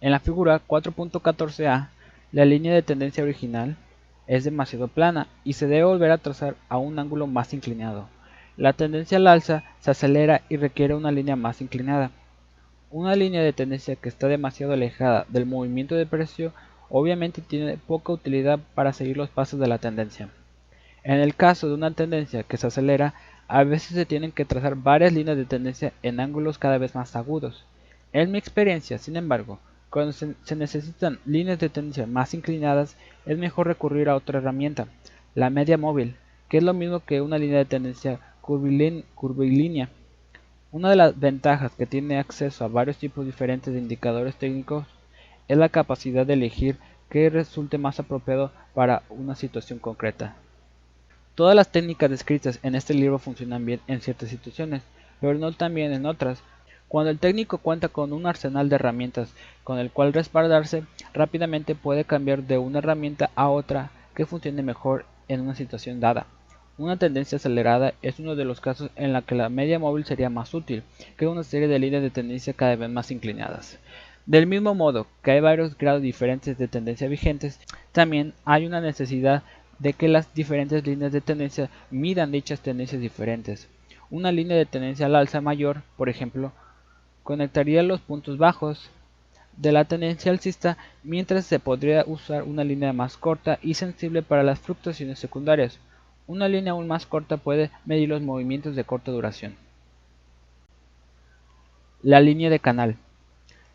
[0.00, 1.88] En la figura 4.14a,
[2.32, 3.76] la línea de tendencia original
[4.26, 8.08] es demasiado plana y se debe volver a trazar a un ángulo más inclinado.
[8.56, 12.10] La tendencia al alza se acelera y requiere una línea más inclinada.
[12.90, 16.52] Una línea de tendencia que está demasiado alejada del movimiento de precio
[16.88, 20.28] obviamente tiene poca utilidad para seguir los pasos de la tendencia.
[21.02, 23.14] En el caso de una tendencia que se acelera,
[23.48, 27.14] a veces se tienen que trazar varias líneas de tendencia en ángulos cada vez más
[27.16, 27.64] agudos.
[28.12, 29.58] En mi experiencia, sin embargo,
[29.94, 34.88] cuando se, necesitan líneas de tendencia más inclinadas, es mejor recurrir a otra herramienta,
[35.36, 36.16] la media móvil,
[36.48, 39.90] que es lo mismo que una línea de tendencia curvilínea.
[40.72, 44.84] Una de las ventajas que tiene acceso a varios tipos diferentes de indicadores técnicos
[45.46, 46.76] es la capacidad de elegir
[47.08, 50.34] qué resulte más apropiado para una situación concreta.
[51.36, 54.82] Todas las técnicas descritas en este libro funcionan bien en ciertas situaciones,
[55.20, 56.42] pero no también en otras.
[56.88, 59.32] Cuando el técnico cuenta con un arsenal de herramientas
[59.64, 65.04] con el cual respaldarse, rápidamente puede cambiar de una herramienta a otra que funcione mejor
[65.28, 66.26] en una situación dada.
[66.76, 70.28] Una tendencia acelerada es uno de los casos en la que la media móvil sería
[70.28, 70.82] más útil
[71.16, 73.78] que una serie de líneas de tendencia cada vez más inclinadas.
[74.26, 77.60] Del mismo modo que hay varios grados diferentes de tendencia vigentes,
[77.92, 79.42] también hay una necesidad
[79.78, 83.68] de que las diferentes líneas de tendencia midan dichas tendencias diferentes.
[84.10, 86.52] Una línea de tendencia al alza mayor, por ejemplo,
[87.24, 88.90] conectaría los puntos bajos
[89.56, 94.42] de la tendencia alcista, mientras se podría usar una línea más corta y sensible para
[94.42, 95.80] las fluctuaciones secundarias.
[96.26, 99.56] Una línea aún más corta puede medir los movimientos de corta duración.
[102.02, 102.96] La línea de canal.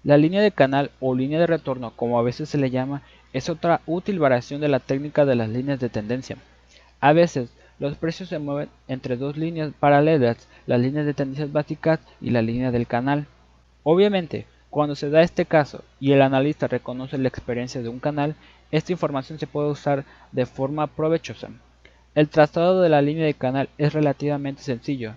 [0.03, 3.01] La línea de canal o línea de retorno, como a veces se le llama,
[3.33, 6.37] es otra útil variación de la técnica de las líneas de tendencia.
[6.99, 11.99] A veces, los precios se mueven entre dos líneas paralelas, las líneas de tendencia básicas
[12.19, 13.27] y la línea del canal.
[13.91, 18.35] Obviamente, cuando se da este caso y el analista reconoce la experiencia de un canal,
[18.69, 21.49] esta información se puede usar de forma provechosa.
[22.13, 25.15] El trazado de la línea de canal es relativamente sencillo.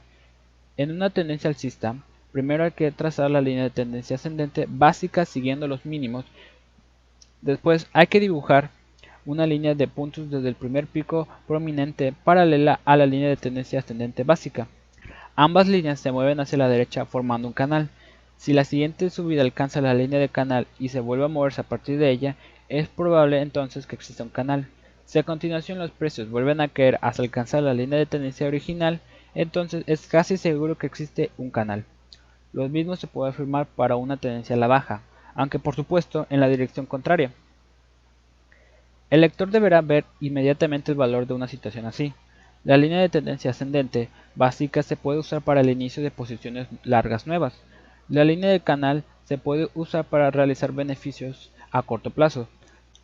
[0.79, 1.97] En una tendencia alcista,
[2.33, 6.25] primero hay que trazar la línea de tendencia ascendente básica siguiendo los mínimos.
[7.43, 8.71] Después hay que dibujar
[9.27, 13.81] una línea de puntos desde el primer pico prominente paralela a la línea de tendencia
[13.81, 14.67] ascendente básica.
[15.37, 17.91] Ambas líneas se mueven hacia la derecha formando un canal.
[18.43, 21.65] Si la siguiente subida alcanza la línea de canal y se vuelve a moverse a
[21.65, 22.35] partir de ella,
[22.69, 24.67] es probable entonces que exista un canal.
[25.05, 28.99] Si a continuación los precios vuelven a caer hasta alcanzar la línea de tendencia original,
[29.37, 31.85] entonces es casi seguro que existe un canal.
[32.53, 35.03] Lo mismo se puede afirmar para una tendencia a la baja,
[35.37, 37.31] aunque por supuesto en la dirección contraria.
[39.11, 42.13] El lector deberá ver inmediatamente el valor de una situación así.
[42.65, 47.29] La línea de tendencia ascendente básica se puede usar para el inicio de posiciones largas
[47.29, 47.55] nuevas.
[48.09, 52.49] La línea de canal se puede usar para realizar beneficios a corto plazo.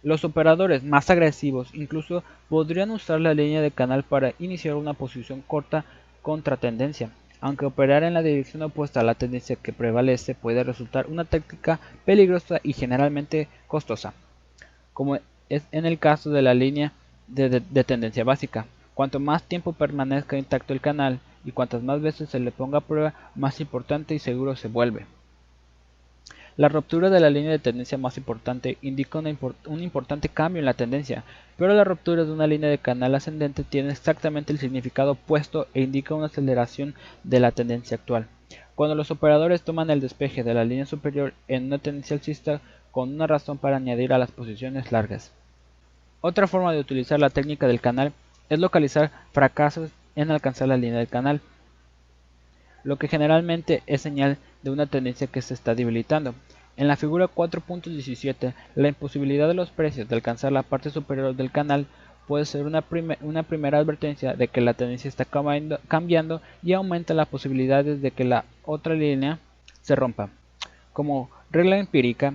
[0.03, 5.43] Los operadores más agresivos incluso podrían usar la línea de canal para iniciar una posición
[5.47, 5.85] corta
[6.23, 7.11] contra tendencia.
[7.41, 11.79] Aunque operar en la dirección opuesta a la tendencia que prevalece puede resultar una táctica
[12.05, 14.13] peligrosa y generalmente costosa,
[14.93, 15.19] como
[15.49, 16.93] es en el caso de la línea
[17.29, 18.67] de, de tendencia básica.
[18.95, 22.83] Cuanto más tiempo permanezca intacto el canal y cuantas más veces se le ponga a
[22.83, 25.07] prueba, más importante y seguro se vuelve.
[26.57, 30.75] La ruptura de la línea de tendencia más importante indica un importante cambio en la
[30.75, 31.23] tendencia,
[31.57, 35.83] pero la ruptura de una línea de canal ascendente tiene exactamente el significado opuesto e
[35.83, 38.27] indica una aceleración de la tendencia actual.
[38.75, 42.61] Cuando los operadores toman el despeje de la línea superior en una tendencia alcista
[42.91, 45.31] con una razón para añadir a las posiciones largas.
[46.21, 48.13] Otra forma de utilizar la técnica del canal
[48.49, 49.91] es localizar fracasos
[50.23, 51.41] en alcanzar la línea del canal,
[52.83, 56.35] lo que generalmente es señal de una tendencia que se está debilitando.
[56.77, 61.53] En la figura 4.17, la imposibilidad de los precios de alcanzar la parte superior del
[61.53, 61.87] canal
[62.27, 62.85] puede ser una,
[63.21, 68.25] una primera advertencia de que la tendencia está cambiando y aumenta las posibilidades de que
[68.25, 69.39] la otra línea
[69.83, 70.31] se rompa.
[70.93, 72.35] Como regla empírica,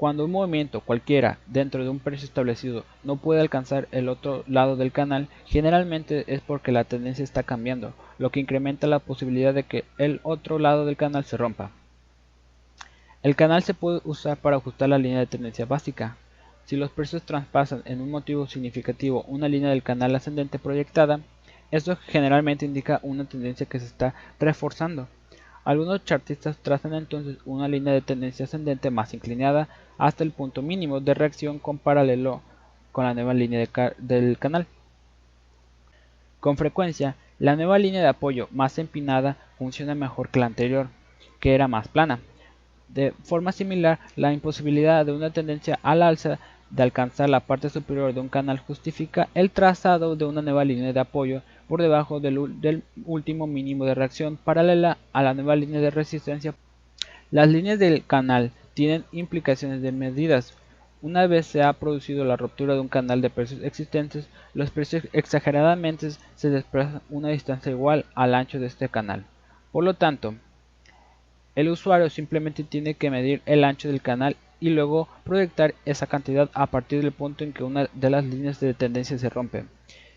[0.00, 4.76] cuando un movimiento cualquiera dentro de un precio establecido no puede alcanzar el otro lado
[4.76, 9.64] del canal, generalmente es porque la tendencia está cambiando, lo que incrementa la posibilidad de
[9.64, 11.70] que el otro lado del canal se rompa.
[13.22, 16.16] El canal se puede usar para ajustar la línea de tendencia básica.
[16.64, 21.20] Si los precios traspasan en un motivo significativo una línea del canal ascendente proyectada,
[21.70, 25.08] esto generalmente indica una tendencia que se está reforzando.
[25.70, 29.68] Algunos chartistas trazan entonces una línea de tendencia ascendente más inclinada
[29.98, 32.40] hasta el punto mínimo de reacción con paralelo
[32.90, 33.68] con la nueva línea
[33.98, 34.66] del canal.
[36.40, 40.88] Con frecuencia, la nueva línea de apoyo más empinada funciona mejor que la anterior,
[41.38, 42.18] que era más plana.
[42.88, 46.40] De forma similar, la imposibilidad de una tendencia al alza
[46.70, 50.92] de alcanzar la parte superior de un canal justifica el trazado de una nueva línea
[50.92, 55.92] de apoyo por debajo del, último mínimo de reacción paralela a la nueva línea de
[55.92, 56.52] resistencia.
[57.30, 60.52] Las líneas del canal tienen implicaciones de medidas.
[61.00, 65.06] Una vez se ha producido la ruptura de un canal de precios existentes, los precios
[65.12, 69.24] exageradamente se desplazan una distancia igual al ancho de este canal.
[69.70, 70.34] Por lo tanto,
[71.54, 76.50] el usuario simplemente tiene que medir el ancho del canal y luego proyectar esa cantidad
[76.52, 79.66] a partir del punto en que una de las líneas de tendencia se rompe.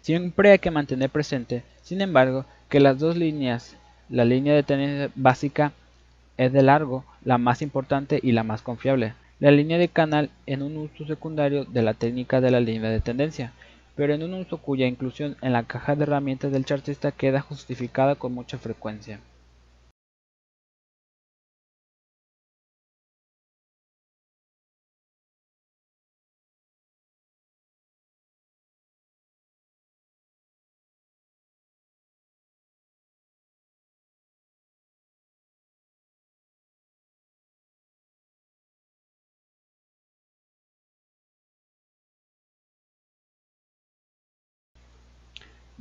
[0.04, 3.78] Siempre hay que mantener presente, sin embargo, que las dos líneas,
[4.10, 5.72] la línea de tendencia básica
[6.36, 9.14] es de largo, la más importante y la más confiable.
[9.40, 13.00] La línea de canal en un uso secundario de la técnica de la línea de
[13.00, 13.54] tendencia,
[13.96, 18.16] pero en un uso cuya inclusión en la caja de herramientas del chartista queda justificada
[18.16, 19.22] con mucha frecuencia.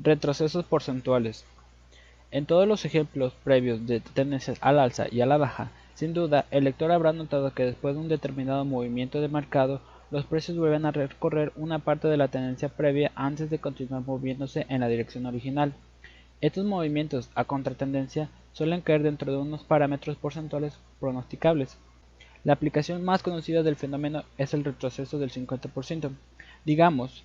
[0.05, 1.45] Retrocesos porcentuales.
[2.33, 6.45] En todos los ejemplos previos de tendencias al alza y a la baja, sin duda,
[6.51, 9.81] el lector habrá notado que después de un determinado movimiento de mercado,
[10.11, 14.67] los precios vuelven a recorrer una parte de la tendencia previa antes de continuar moviéndose
[14.69, 15.73] en la dirección original.
[16.41, 21.79] Estos movimientos a contratendencia suelen caer dentro de unos parámetros porcentuales pronosticables.
[22.43, 26.11] La aplicación más conocida del fenómeno es el retroceso del 50%.
[26.65, 27.23] Digamos,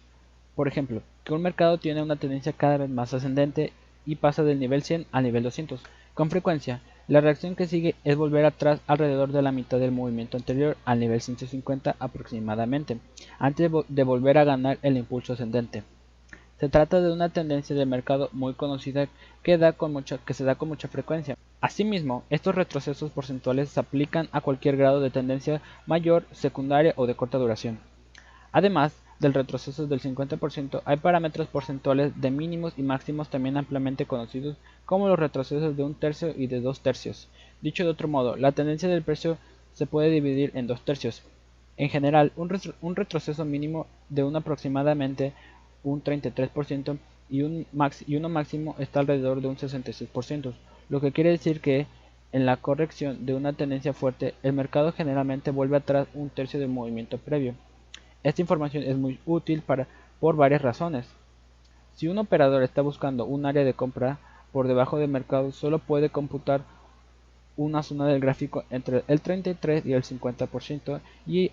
[0.57, 3.73] por ejemplo, que un mercado tiene una tendencia cada vez más ascendente
[4.07, 5.79] y pasa del nivel 100 al nivel 200.
[6.15, 10.35] Con frecuencia, la reacción que sigue es volver atrás alrededor de la mitad del movimiento
[10.35, 12.97] anterior al nivel 150 aproximadamente,
[13.37, 15.83] antes de volver a ganar el impulso ascendente.
[16.59, 19.07] Se trata de una tendencia de mercado muy conocida
[19.43, 21.37] que, da con mucha, que se da con mucha frecuencia.
[21.61, 27.13] Asimismo, estos retrocesos porcentuales se aplican a cualquier grado de tendencia mayor, secundaria o de
[27.13, 27.77] corta duración.
[28.51, 34.57] Además, del retroceso del 50%, hay parámetros porcentuales de mínimos y máximos también ampliamente conocidos
[34.85, 37.27] como los retrocesos de un tercio y de dos tercios.
[37.61, 39.37] Dicho de otro modo, la tendencia del precio
[39.73, 41.23] se puede dividir en dos tercios.
[41.77, 45.33] En general, un, retroceso mínimo de un aproximadamente
[45.83, 46.97] un 33%
[47.29, 47.65] y, un
[48.07, 50.53] y uno máximo está alrededor de un 66%,
[50.89, 51.85] lo que quiere decir que
[52.31, 56.69] en la corrección de una tendencia fuerte, el mercado generalmente vuelve atrás un tercio del
[56.69, 57.55] movimiento previo.
[58.23, 59.63] Esta información es muy útil
[60.19, 61.07] por varias razones.
[61.95, 64.19] Si un operador está buscando un área de compra
[64.51, 66.61] por debajo del mercado, solo puede computar
[67.55, 71.51] una zona del gráfico entre el 33 y el 50% y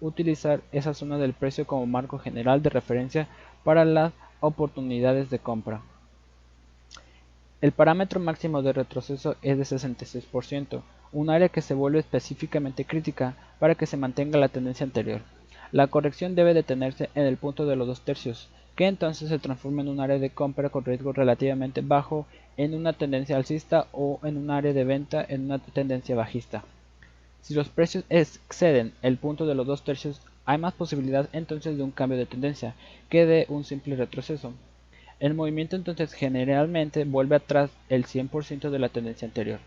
[0.00, 3.28] utilizar esa zona del precio como marco general de referencia
[3.64, 5.82] para las oportunidades de compra.
[7.60, 10.82] El parámetro máximo de retroceso es de 66%,
[11.12, 15.22] un área que se vuelve específicamente crítica para que se mantenga la tendencia anterior.
[15.74, 19.82] La corrección debe detenerse en el punto de los dos tercios, que entonces se transforma
[19.82, 24.36] en un área de compra con riesgo relativamente bajo en una tendencia alcista o en
[24.36, 26.62] un área de venta en una tendencia bajista.
[27.42, 31.82] Si los precios exceden el punto de los dos tercios, hay más posibilidad entonces de
[31.82, 32.76] un cambio de tendencia
[33.08, 34.52] que de un simple retroceso.
[35.18, 39.58] El movimiento entonces generalmente vuelve atrás el 100% de la tendencia anterior.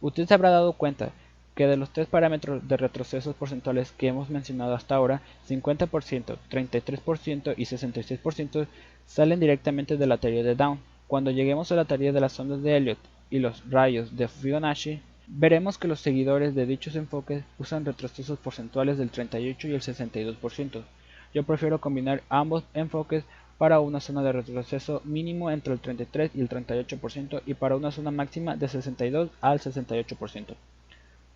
[0.00, 1.10] Usted se habrá dado cuenta
[1.58, 7.54] que de los tres parámetros de retrocesos porcentuales que hemos mencionado hasta ahora, 50%, 33%
[7.56, 8.68] y 66%
[9.06, 10.78] salen directamente de la teoría de Down.
[11.08, 12.98] Cuando lleguemos a la teoría de las ondas de Elliot
[13.28, 18.96] y los rayos de Fibonacci, veremos que los seguidores de dichos enfoques usan retrocesos porcentuales
[18.96, 20.84] del 38 y el 62%.
[21.34, 23.24] Yo prefiero combinar ambos enfoques
[23.58, 27.90] para una zona de retroceso mínimo entre el 33 y el 38% y para una
[27.90, 30.54] zona máxima de 62 al 68%.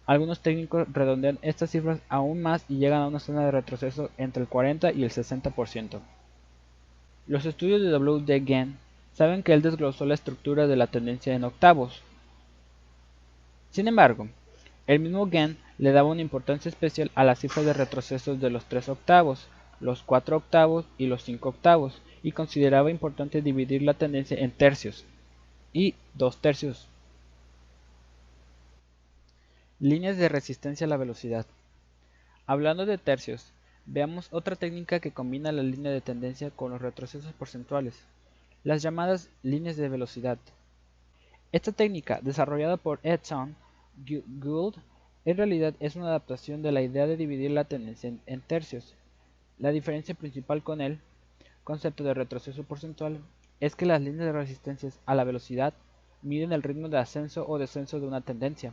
[0.06, 4.42] Algunos técnicos redondean estas cifras aún más y llegan a una zona de retroceso entre
[4.42, 6.00] el 40 y el 60%.
[7.28, 8.24] Los estudios de W.
[8.24, 8.40] D.
[8.40, 8.78] Gann
[9.14, 12.02] saben que él desglosó la estructura de la tendencia en octavos.
[13.70, 14.28] Sin embargo,
[14.88, 18.64] el mismo Gann le daba una importancia especial a las cifras de retrocesos de los
[18.64, 19.46] 3 octavos,
[19.80, 25.04] los 4 octavos y los 5 octavos, y consideraba importante dividir la tendencia en tercios
[25.72, 26.88] y dos tercios
[29.82, 31.44] Líneas de resistencia a la velocidad.
[32.46, 33.52] Hablando de tercios,
[33.84, 38.04] veamos otra técnica que combina la línea de tendencia con los retrocesos porcentuales,
[38.62, 40.38] las llamadas líneas de velocidad.
[41.50, 43.56] Esta técnica, desarrollada por Edson
[44.38, 44.76] Gould,
[45.24, 48.94] en realidad es una adaptación de la idea de dividir la tendencia en, tercios.
[49.58, 51.00] La diferencia principal con el
[51.64, 53.18] concepto de retroceso porcentual
[53.58, 55.74] es que las líneas de resistencia a la velocidad
[56.22, 58.72] miden el ritmo de ascenso o descenso de una tendencia.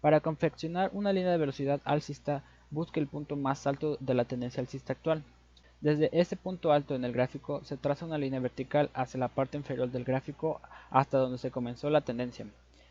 [0.00, 4.60] Para confeccionar una línea de velocidad alcista, busque el punto más alto de la tendencia
[4.60, 5.24] alcista actual.
[5.80, 9.56] Desde ese punto alto en el gráfico se traza una línea vertical hacia la parte
[9.56, 12.46] inferior del gráfico hasta donde se comenzó la tendencia.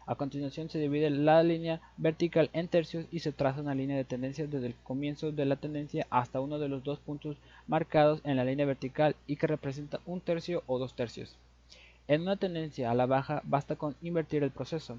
[0.05, 4.05] A continuación se divide la línea vertical en tercios y se traza una línea de
[4.05, 7.38] tendencia desde el comienzo de la tendencia hasta uno de los dos puntos
[7.68, 11.36] marcados en la línea vertical y que representa un tercio o dos tercios.
[12.08, 14.97] En una tendencia a la baja basta con invertir el proceso.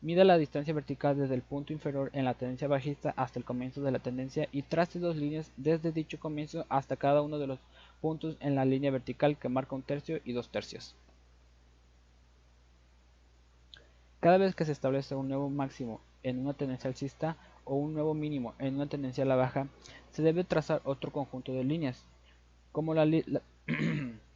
[0.00, 3.82] Mida la distancia vertical desde el punto inferior en la tendencia bajista hasta el comienzo
[3.82, 7.58] de la tendencia y trace dos líneas desde dicho comienzo hasta cada uno de los
[8.00, 10.94] puntos en la línea vertical que marca un tercio y dos tercios.
[14.20, 18.14] Cada vez que se establece un nuevo máximo en una tendencia alcista o un nuevo
[18.14, 19.66] mínimo en una tendencia a la baja,
[20.12, 22.04] se debe trazar otro conjunto de líneas,
[22.70, 23.42] como la, la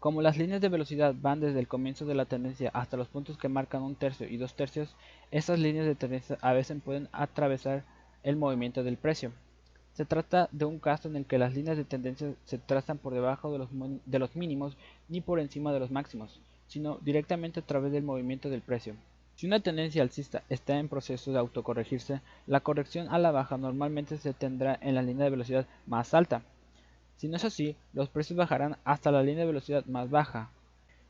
[0.00, 3.36] Como las líneas de velocidad van desde el comienzo de la tendencia hasta los puntos
[3.36, 4.96] que marcan un tercio y dos tercios,
[5.30, 7.84] estas líneas de tendencia a veces pueden atravesar
[8.22, 9.30] el movimiento del precio.
[9.92, 13.12] Se trata de un caso en el que las líneas de tendencia se trazan por
[13.12, 13.68] debajo de los,
[14.06, 14.74] de los mínimos
[15.10, 18.94] ni por encima de los máximos, sino directamente a través del movimiento del precio.
[19.36, 24.16] Si una tendencia alcista está en proceso de autocorregirse, la corrección a la baja normalmente
[24.16, 26.40] se tendrá en la línea de velocidad más alta.
[27.20, 30.48] Si no es así, los precios bajarán hasta la línea de velocidad más baja.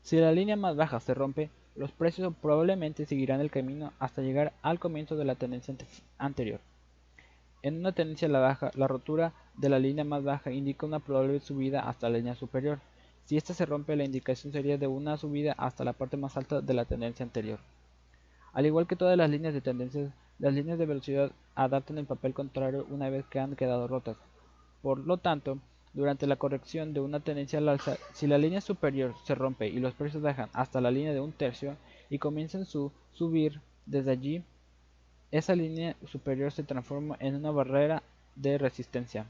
[0.01, 4.51] Si la línea más baja se rompe, los precios probablemente seguirán el camino hasta llegar
[4.61, 5.73] al comienzo de la tendencia
[6.17, 6.59] anterior.
[7.61, 10.99] En una tendencia a la baja, la rotura de la línea más baja indica una
[10.99, 12.79] probable subida hasta la línea superior.
[13.23, 16.59] Si esta se rompe, la indicación sería de una subida hasta la parte más alta
[16.59, 17.59] de la tendencia anterior.
[18.51, 22.33] Al igual que todas las líneas de tendencias, las líneas de velocidad adaptan el papel
[22.33, 24.17] contrario una vez que han quedado rotas.
[24.81, 25.59] Por lo tanto,
[25.93, 29.79] durante la corrección de una tendencia al alza, si la línea superior se rompe y
[29.79, 31.75] los precios bajan hasta la línea de un tercio
[32.09, 34.43] y comienzan su subir desde allí,
[35.31, 38.03] esa línea superior se transforma en una barrera
[38.35, 39.25] de resistencia.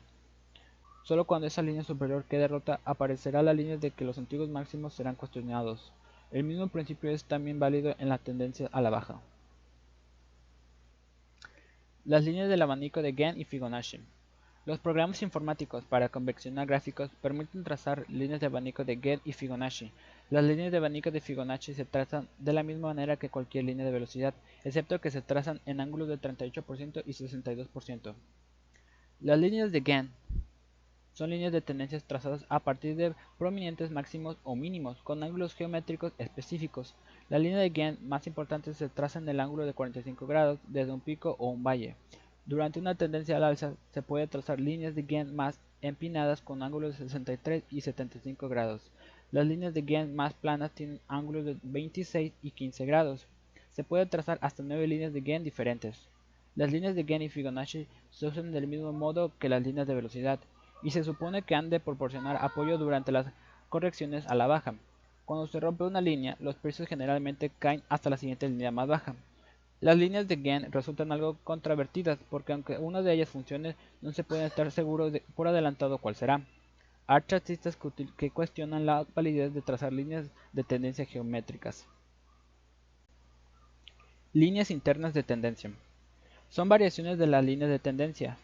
[1.04, 4.94] Solo cuando esa línea superior quede rota aparecerá la línea de que los antiguos máximos
[4.94, 5.92] serán cuestionados.
[6.32, 9.20] El mismo principio es también válido en la tendencia a la baja.
[12.06, 14.00] Las líneas del abanico de Gann y Fibonacci.
[14.64, 19.92] Los programas informáticos para conveccionar gráficos permiten trazar líneas de abanico de Gann y Fibonacci.
[20.30, 23.84] Las líneas de abanico de Fibonacci se trazan de la misma manera que cualquier línea
[23.84, 28.14] de velocidad, excepto que se trazan en ángulos de 38% y 62%.
[29.20, 30.12] Las líneas de Gann
[31.14, 36.14] son líneas de tendencias trazadas a partir de prominentes máximos o mínimos con ángulos geométricos
[36.20, 36.94] específicos.
[37.30, 40.92] La línea de Gann más importante se traza en el ángulo de 45 grados desde
[40.92, 41.96] un pico o un valle.
[42.46, 46.98] Durante una tendencia al alza se puede trazar líneas de Gann más empinadas con ángulos
[46.98, 48.82] de 63 y 75 grados.
[49.32, 53.28] Las líneas de Gann más planas tienen ángulos de 26 y 15 grados.
[53.70, 56.08] Se puede trazar hasta 9 líneas de Gann diferentes.
[56.56, 59.96] Las líneas de Gann y Fibonacci se usan del mismo modo que las líneas de
[59.96, 60.40] velocidad
[60.84, 63.28] y se supone que han de proporcionar apoyo durante las
[63.70, 64.74] correcciones a la baja.
[65.26, 69.16] Cuando se rompe una línea, los precios generalmente caen hasta la siguiente línea más baja.
[69.82, 74.24] Las líneas de Gann resultan algo controvertidas porque aunque una de ellas funcione, no se
[74.24, 76.46] puede estar seguro por adelantado cuál será.
[77.08, 77.78] Hay artistas
[78.16, 81.88] que cuestionan la validez de trazar líneas de tendencia geométricas.
[84.34, 85.72] Líneas internas de tendencia.
[86.50, 88.38] Son variaciones de las líneas de tendencia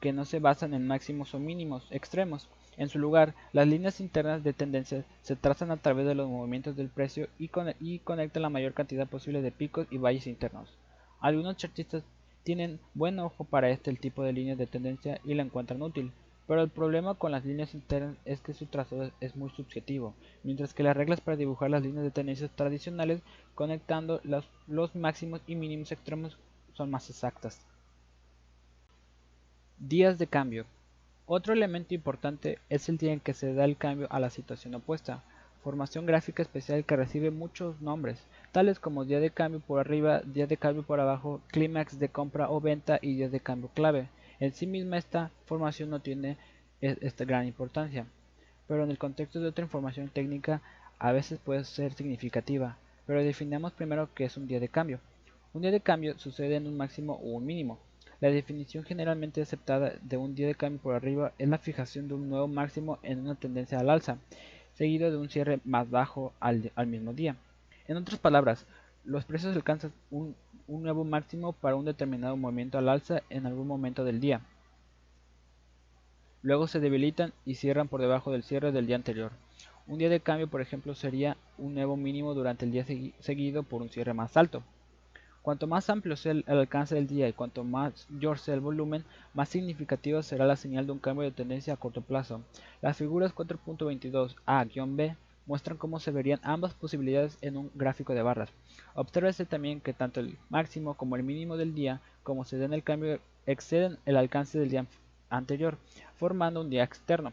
[0.00, 2.48] que no se basan en máximos o mínimos extremos.
[2.78, 6.76] En su lugar, las líneas internas de tendencia se trazan a través de los movimientos
[6.76, 10.78] del precio y, conectan la mayor cantidad posible de picos y valles internos.
[11.18, 12.04] Algunos chartistas
[12.44, 16.12] tienen buen ojo para este tipo de líneas de tendencia y la encuentran útil,
[16.46, 20.14] pero el problema con las líneas internas es que su trazado es muy subjetivo,
[20.44, 23.22] mientras que las reglas para dibujar las líneas de tendencia tradicionales
[23.56, 26.38] conectando los, máximos y mínimos extremos
[26.74, 27.60] son más exactas.
[29.80, 30.64] Días de cambio.
[31.30, 34.74] Otro elemento importante es el día en que se da el cambio a la situación
[34.74, 35.22] opuesta,
[35.62, 40.46] formación gráfica especial que recibe muchos nombres, tales como día de cambio por arriba, día
[40.46, 44.08] de cambio por abajo, clímax de compra o venta y día de cambio clave.
[44.40, 46.38] En sí misma esta formación no tiene
[46.80, 48.06] esta gran importancia,
[48.66, 50.62] pero en el contexto de otra información técnica
[50.98, 54.98] a veces puede ser significativa, pero definamos primero qué es un día de cambio.
[55.52, 57.78] Un día de cambio sucede en un máximo o un mínimo.
[58.20, 62.14] La definición generalmente aceptada de un día de cambio por arriba es la fijación de
[62.14, 64.18] un nuevo máximo en una tendencia al alza,
[64.74, 67.36] seguido de un cierre más bajo al, mismo día.
[67.86, 68.66] En otras palabras,
[69.04, 70.34] los precios alcanzan un,
[70.66, 74.40] nuevo máximo para un determinado movimiento al alza en algún momento del día.
[76.42, 79.30] Luego se debilitan y cierran por debajo del cierre del día anterior.
[79.86, 82.84] Un día de cambio, por ejemplo, sería un nuevo mínimo durante el día
[83.20, 84.64] seguido por un cierre más alto.
[85.48, 89.48] Cuanto más amplio sea el alcance del día y cuanto mayor sea el volumen, más
[89.48, 92.42] significativo será la señal de un cambio de tendencia a corto plazo.
[92.82, 98.50] Las figuras 4.22a-b muestran cómo se verían ambas posibilidades en un gráfico de barras.
[98.92, 102.82] Obsérvese también que tanto el máximo como el mínimo del día, como se den el
[102.82, 104.84] cambio, exceden el alcance del día
[105.30, 105.78] anterior,
[106.18, 107.32] formando un día externo.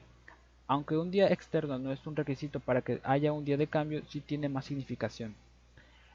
[0.67, 4.03] Aunque un día externo no es un requisito para que haya un día de cambio,
[4.07, 5.35] sí tiene más significación.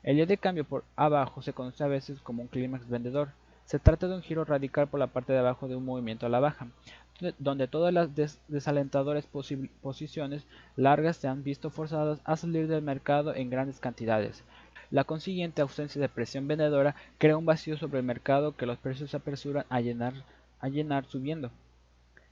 [0.02, 3.28] El día de cambio por abajo se conoce a veces como un clímax vendedor.
[3.66, 6.30] Se trata de un giro radical por la parte de abajo de un movimiento a
[6.30, 6.68] la baja,
[7.38, 8.08] donde todas las
[8.48, 14.42] desalentadoras posiciones largas se han visto forzadas a salir del mercado en grandes cantidades.
[14.90, 19.10] La consiguiente ausencia de presión vendedora crea un vacío sobre el mercado que los precios
[19.10, 20.14] se apresuran a llenar,
[20.60, 21.50] a llenar subiendo.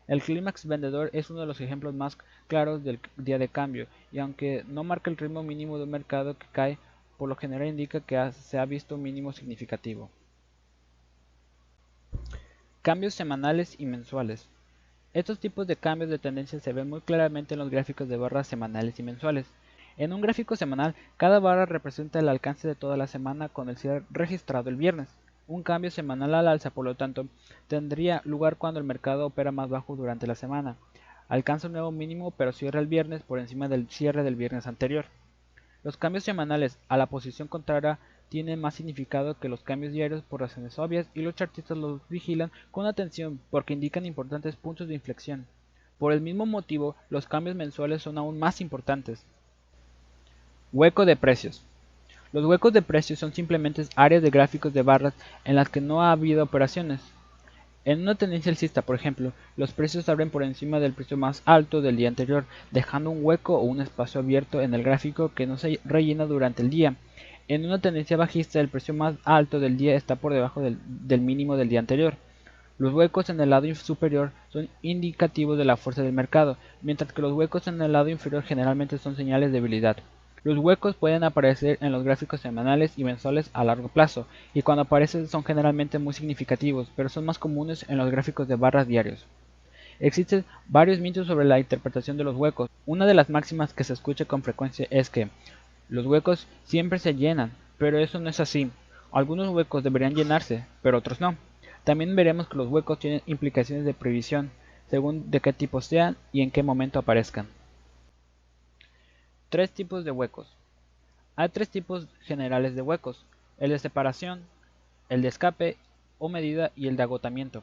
[0.08, 2.16] El clímax vendedor es uno de los ejemplos más
[2.46, 6.36] claros del día de cambio, y aunque no marca el ritmo mínimo de un mercado
[6.38, 6.78] que cae,
[7.18, 10.08] por lo general indica que se ha visto un mínimo significativo.
[12.80, 14.48] Cambios semanales y mensuales.
[15.12, 18.46] Estos tipos de cambios de tendencia se ven muy claramente en los gráficos de barras
[18.46, 19.46] semanales y mensuales.
[19.96, 23.76] En un gráfico semanal, cada barra representa el alcance de toda la semana con el
[23.76, 25.08] cierre registrado el viernes.
[25.48, 27.26] Un cambio semanal al alza, por lo tanto,
[27.66, 30.76] tendría lugar cuando el mercado opera más bajo durante la semana.
[31.28, 35.06] Alcanza un nuevo mínimo pero cierra el viernes por encima del cierre del viernes anterior.
[35.84, 37.98] Los cambios semanales a la posición contraria
[38.28, 42.50] tienen más significado que los cambios diarios por razones obvias y los chartistas los vigilan
[42.70, 45.46] con atención porque indican importantes puntos de inflexión.
[45.98, 49.24] Por el mismo motivo, los cambios mensuales son aún más importantes.
[50.72, 51.62] Hueco de precios.
[52.32, 55.14] Los huecos de precios son simplemente áreas de gráficos de barras
[55.44, 57.00] en las que no ha habido operaciones.
[57.88, 61.80] En una tendencia alcista, por ejemplo, los precios abren por encima del precio más alto
[61.80, 65.56] del día anterior, dejando un hueco o un espacio abierto en el gráfico que no
[65.56, 66.96] se rellena durante el día.
[67.48, 71.22] En una tendencia bajista, el precio más alto del día está por debajo del, del
[71.22, 72.16] mínimo del día anterior.
[72.76, 77.22] Los huecos en el lado superior son indicativos de la fuerza del mercado, mientras que
[77.22, 79.96] los huecos en el lado inferior generalmente son señales de debilidad.
[80.48, 84.80] Los huecos pueden aparecer en los gráficos semanales y mensuales a largo plazo, y cuando
[84.80, 89.26] aparecen son generalmente muy significativos, pero son más comunes en los gráficos de barras diarios.
[90.00, 92.70] Existen varios mitos sobre la interpretación de los huecos.
[92.86, 95.28] Una de las máximas que se escucha con frecuencia es que
[95.90, 98.70] los huecos siempre se llenan, pero eso no es así.
[99.12, 101.36] Algunos huecos deberían llenarse, pero otros no.
[101.84, 104.50] También veremos que los huecos tienen implicaciones de previsión,
[104.88, 107.48] según de qué tipo sean y en qué momento aparezcan.
[109.50, 110.54] Tres tipos de huecos.
[111.34, 113.24] Hay tres tipos generales de huecos,
[113.56, 114.42] el de separación,
[115.08, 115.78] el de escape
[116.18, 117.62] o medida y el de agotamiento.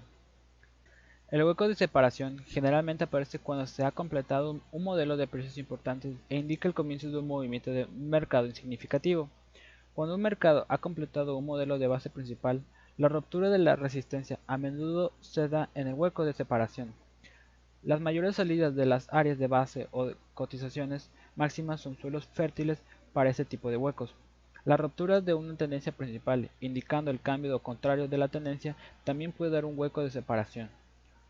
[1.30, 6.16] El hueco de separación generalmente aparece cuando se ha completado un modelo de precios importantes
[6.28, 9.30] e indica el comienzo de un movimiento de mercado insignificativo.
[9.94, 12.64] Cuando un mercado ha completado un modelo de base principal,
[12.98, 16.96] la ruptura de la resistencia a menudo se da en el hueco de separación.
[17.84, 22.82] Las mayores salidas de las áreas de base o cotizaciones máximas son suelos fértiles
[23.14, 24.14] para este tipo de huecos.
[24.66, 29.52] La ruptura de una tendencia principal, indicando el cambio contrario de la tendencia, también puede
[29.52, 30.70] dar un hueco de separación.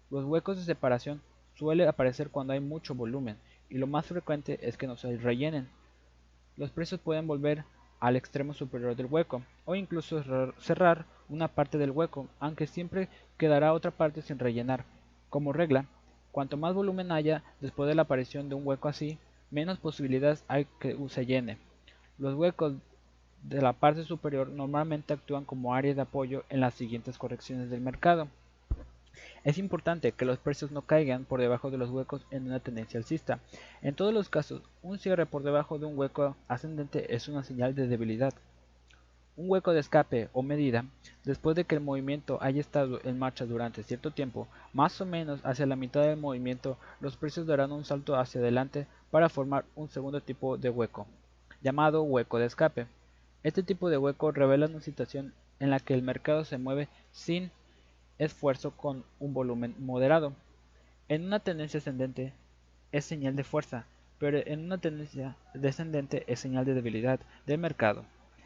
[0.10, 1.22] Los huecos de separación
[1.56, 3.38] suelen aparecer cuando hay mucho volumen,
[3.70, 5.68] y lo más frecuente es que no se rellenen.
[6.56, 7.66] Los precios pueden volver
[8.00, 10.24] al extremo superior del hueco, o incluso
[10.60, 14.86] cerrar una parte del hueco, aunque siempre quedará otra parte sin rellenar.
[15.30, 15.88] Como regla,
[16.32, 19.18] cuanto más volumen haya después de la aparición de un hueco así,
[19.56, 21.58] menos posibilidades hay que se llene.
[22.18, 22.74] Los huecos
[23.42, 27.80] de la parte superior normalmente actúan como área de apoyo en las siguientes correcciones del
[27.80, 28.28] mercado.
[29.46, 32.98] Es importante que los precios no caigan por debajo de los huecos en una tendencia
[32.98, 33.40] alcista.
[33.82, 37.76] En todos los casos, un cierre por debajo de un hueco ascendente es una señal
[37.76, 38.34] de debilidad.
[39.38, 40.86] Un hueco de escape o medida,
[41.26, 45.42] después de que el movimiento haya estado en marcha durante cierto tiempo, más o menos
[45.44, 49.90] hacia la mitad del movimiento, los precios darán un salto hacia adelante para formar un
[49.90, 51.06] segundo tipo de hueco,
[51.62, 52.88] llamado hueco de escape.
[53.44, 57.52] Este tipo de hueco revela una situación en la que el mercado se mueve sin
[58.18, 60.32] esfuerzo con un volumen moderado.
[61.10, 62.32] En una tendencia ascendente
[62.94, 63.86] es señal de fuerza,
[64.18, 68.06] pero en una tendencia descendente es señal de debilidad del mercado.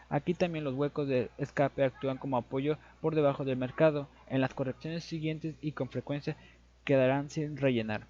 [0.10, 4.08] Aquí también los huecos de escape actúan como apoyo por debajo del mercado.
[4.28, 6.36] En las correcciones siguientes y con frecuencia
[6.84, 8.08] quedarán sin rellenar.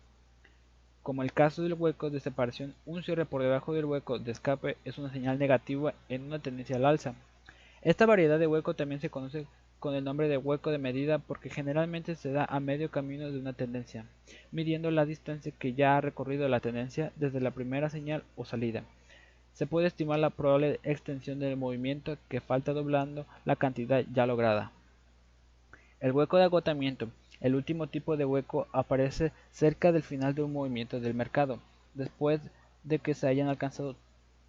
[1.04, 4.78] Como el caso del hueco de separación, un cierre por debajo del hueco de escape
[4.86, 7.16] es una señal negativa en una tendencia al alza.
[7.82, 9.48] Esta variedad de hueco también se conoce
[9.80, 13.40] con el nombre de hueco de medida porque generalmente se da a medio camino de
[13.40, 14.06] una tendencia,
[14.52, 18.84] midiendo la distancia que ya ha recorrido la tendencia desde la primera señal o salida.
[19.60, 24.72] Se puede estimar la probable extensión del movimiento que falta doblando la cantidad ya lograda.
[26.00, 27.10] El hueco de agotamiento
[27.42, 31.60] el último tipo de hueco aparece cerca del final de un movimiento del mercado,
[31.94, 32.40] después
[32.86, 33.98] de que se hayan alcanzado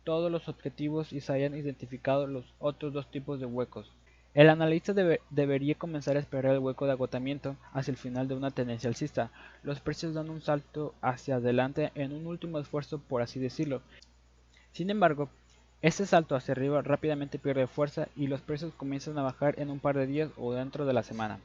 [0.05, 3.91] todos los objetivos y se hayan identificado los otros dos tipos de huecos.
[4.33, 4.95] El analista
[5.31, 9.33] debería comenzar a esperar el hueco de agotamiento hacia el final de una tendencia alcista.
[9.65, 13.83] Los precios dan un salto hacia adelante en un último esfuerzo, por así decirlo.
[14.73, 15.29] Sin embargo,
[15.83, 19.81] este salto hacia arriba rápidamente pierde fuerza y los precios comienzan a bajar en un
[19.81, 21.41] par de días o dentro de la semana.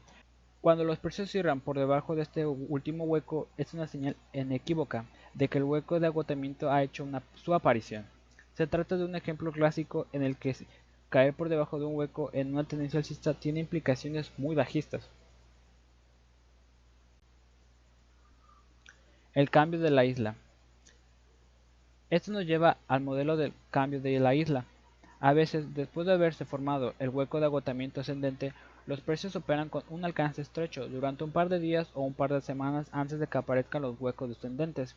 [0.62, 5.48] Cuando los precios cierran por debajo de este último hueco es una señal inequívoca de
[5.48, 8.06] que el hueco de agotamiento ha hecho su aparición.
[8.56, 10.56] Se trata de un ejemplo clásico en el que
[11.10, 15.10] caer por debajo de un hueco en una tendencia alcista tiene implicaciones muy bajistas.
[19.34, 20.36] El cambio de la isla.
[22.16, 24.63] Esto nos lleva al modelo del cambio de la isla.
[25.20, 28.53] A veces, después de haberse formado el hueco de agotamiento ascendente,
[28.88, 32.32] Los precios operan con un alcance estrecho durante un par de días o un par
[32.32, 34.95] de semanas antes de que aparezcan los huecos descendentes.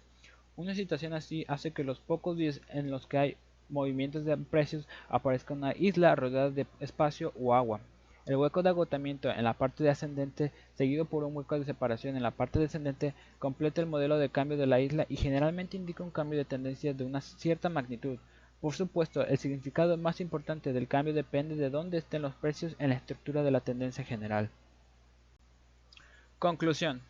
[0.57, 3.37] Una situación así hace que los pocos días en los que hay
[3.69, 7.81] movimientos de precios aparezca una isla rodeada de espacio o agua.
[8.29, 12.23] El hueco de agotamiento en la parte ascendente, seguido por un hueco de separación en
[12.23, 16.11] la parte descendente, completa el modelo de cambio de la isla y generalmente indica un
[16.11, 18.19] cambio de tendencia de una cierta magnitud.
[18.61, 22.91] Por supuesto, el significado más importante del cambio depende de dónde estén los precios en
[22.91, 24.51] la estructura de la tendencia general.
[26.39, 27.01] Conclusión.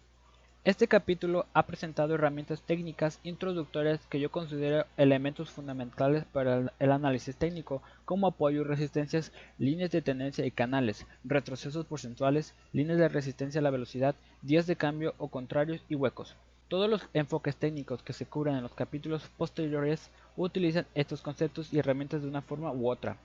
[0.68, 7.34] Este capítulo ha presentado herramientas técnicas introductorias que yo considero elementos fundamentales para el análisis
[7.36, 13.60] técnico, como apoyo y resistencias, líneas de tendencia y canales, retrocesos porcentuales, líneas de resistencia
[13.60, 16.36] a la velocidad, días de cambio o contrarios y huecos.
[16.68, 21.78] Todos los enfoques técnicos que se cubran en los capítulos posteriores utilizan estos conceptos y
[21.78, 23.16] herramientas de una forma u otra.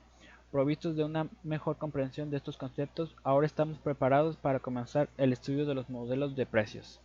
[0.50, 5.66] Provistos de una mejor comprensión de estos conceptos, ahora estamos preparados para comenzar el estudio
[5.66, 7.02] de los modelos de precios.